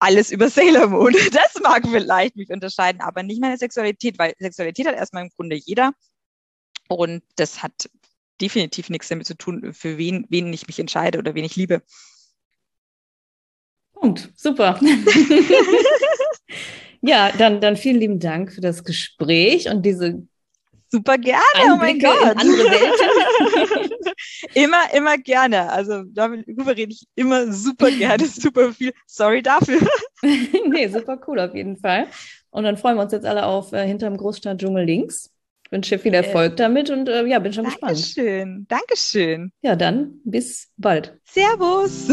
alles 0.00 0.30
über 0.30 0.50
Sailor 0.50 0.88
Moon. 0.88 1.14
Das 1.32 1.54
mag 1.62 1.86
vielleicht 1.88 2.36
mich 2.36 2.50
unterscheiden, 2.50 3.00
aber 3.00 3.22
nicht 3.22 3.40
meine 3.40 3.56
Sexualität, 3.56 4.18
weil 4.18 4.34
Sexualität 4.38 4.86
hat 4.86 4.96
erstmal 4.96 5.24
im 5.24 5.30
Grunde 5.30 5.56
jeder. 5.56 5.92
Und 6.88 7.22
das 7.36 7.62
hat 7.62 7.88
definitiv 8.40 8.90
nichts 8.90 9.08
damit 9.08 9.26
zu 9.26 9.36
tun, 9.36 9.74
für 9.74 9.98
wen, 9.98 10.26
wen 10.28 10.52
ich 10.52 10.66
mich 10.66 10.78
entscheide 10.78 11.18
oder 11.18 11.34
wen 11.34 11.44
ich 11.44 11.56
liebe. 11.56 11.82
Punkt. 13.92 14.32
Super. 14.36 14.80
ja, 17.02 17.30
dann, 17.36 17.60
dann 17.60 17.76
vielen 17.76 18.00
lieben 18.00 18.20
Dank 18.20 18.52
für 18.52 18.60
das 18.60 18.84
Gespräch 18.84 19.68
und 19.70 19.84
diese 19.84 20.22
super 20.90 21.18
gerne. 21.18 21.42
Einblicke 21.54 21.72
oh 21.72 21.76
mein 21.76 21.98
Gott. 21.98 22.32
In 22.32 22.38
andere 22.38 22.64
Welten. 22.64 23.90
immer, 24.54 24.94
immer 24.94 25.18
gerne. 25.18 25.70
Also 25.70 26.02
darüber 26.04 26.76
rede 26.76 26.92
ich 26.92 27.04
immer 27.14 27.52
super 27.52 27.90
gerne, 27.90 28.26
super 28.26 28.72
viel. 28.72 28.92
Sorry 29.06 29.42
dafür. 29.42 29.80
nee, 30.22 30.88
super 30.88 31.20
cool 31.26 31.40
auf 31.40 31.54
jeden 31.54 31.76
Fall. 31.76 32.06
Und 32.50 32.64
dann 32.64 32.76
freuen 32.76 32.96
wir 32.96 33.02
uns 33.02 33.12
jetzt 33.12 33.26
alle 33.26 33.46
auf 33.46 33.72
äh, 33.72 33.86
hinterm 33.86 34.16
Großstadtdschungel 34.16 34.84
links. 34.84 35.30
Ich 35.66 35.72
wünsche 35.72 35.96
dir 35.96 35.98
viel 36.00 36.14
Erfolg 36.14 36.56
damit 36.56 36.88
und 36.88 37.08
äh, 37.10 37.26
ja, 37.26 37.38
bin 37.38 37.52
schon 37.52 37.64
Dankeschön. 37.64 37.86
gespannt. 37.94 38.66
Dankeschön. 38.66 38.66
Dankeschön. 38.68 39.52
Ja, 39.60 39.76
dann 39.76 40.20
bis 40.24 40.68
bald. 40.78 41.18
Servus. 41.24 42.08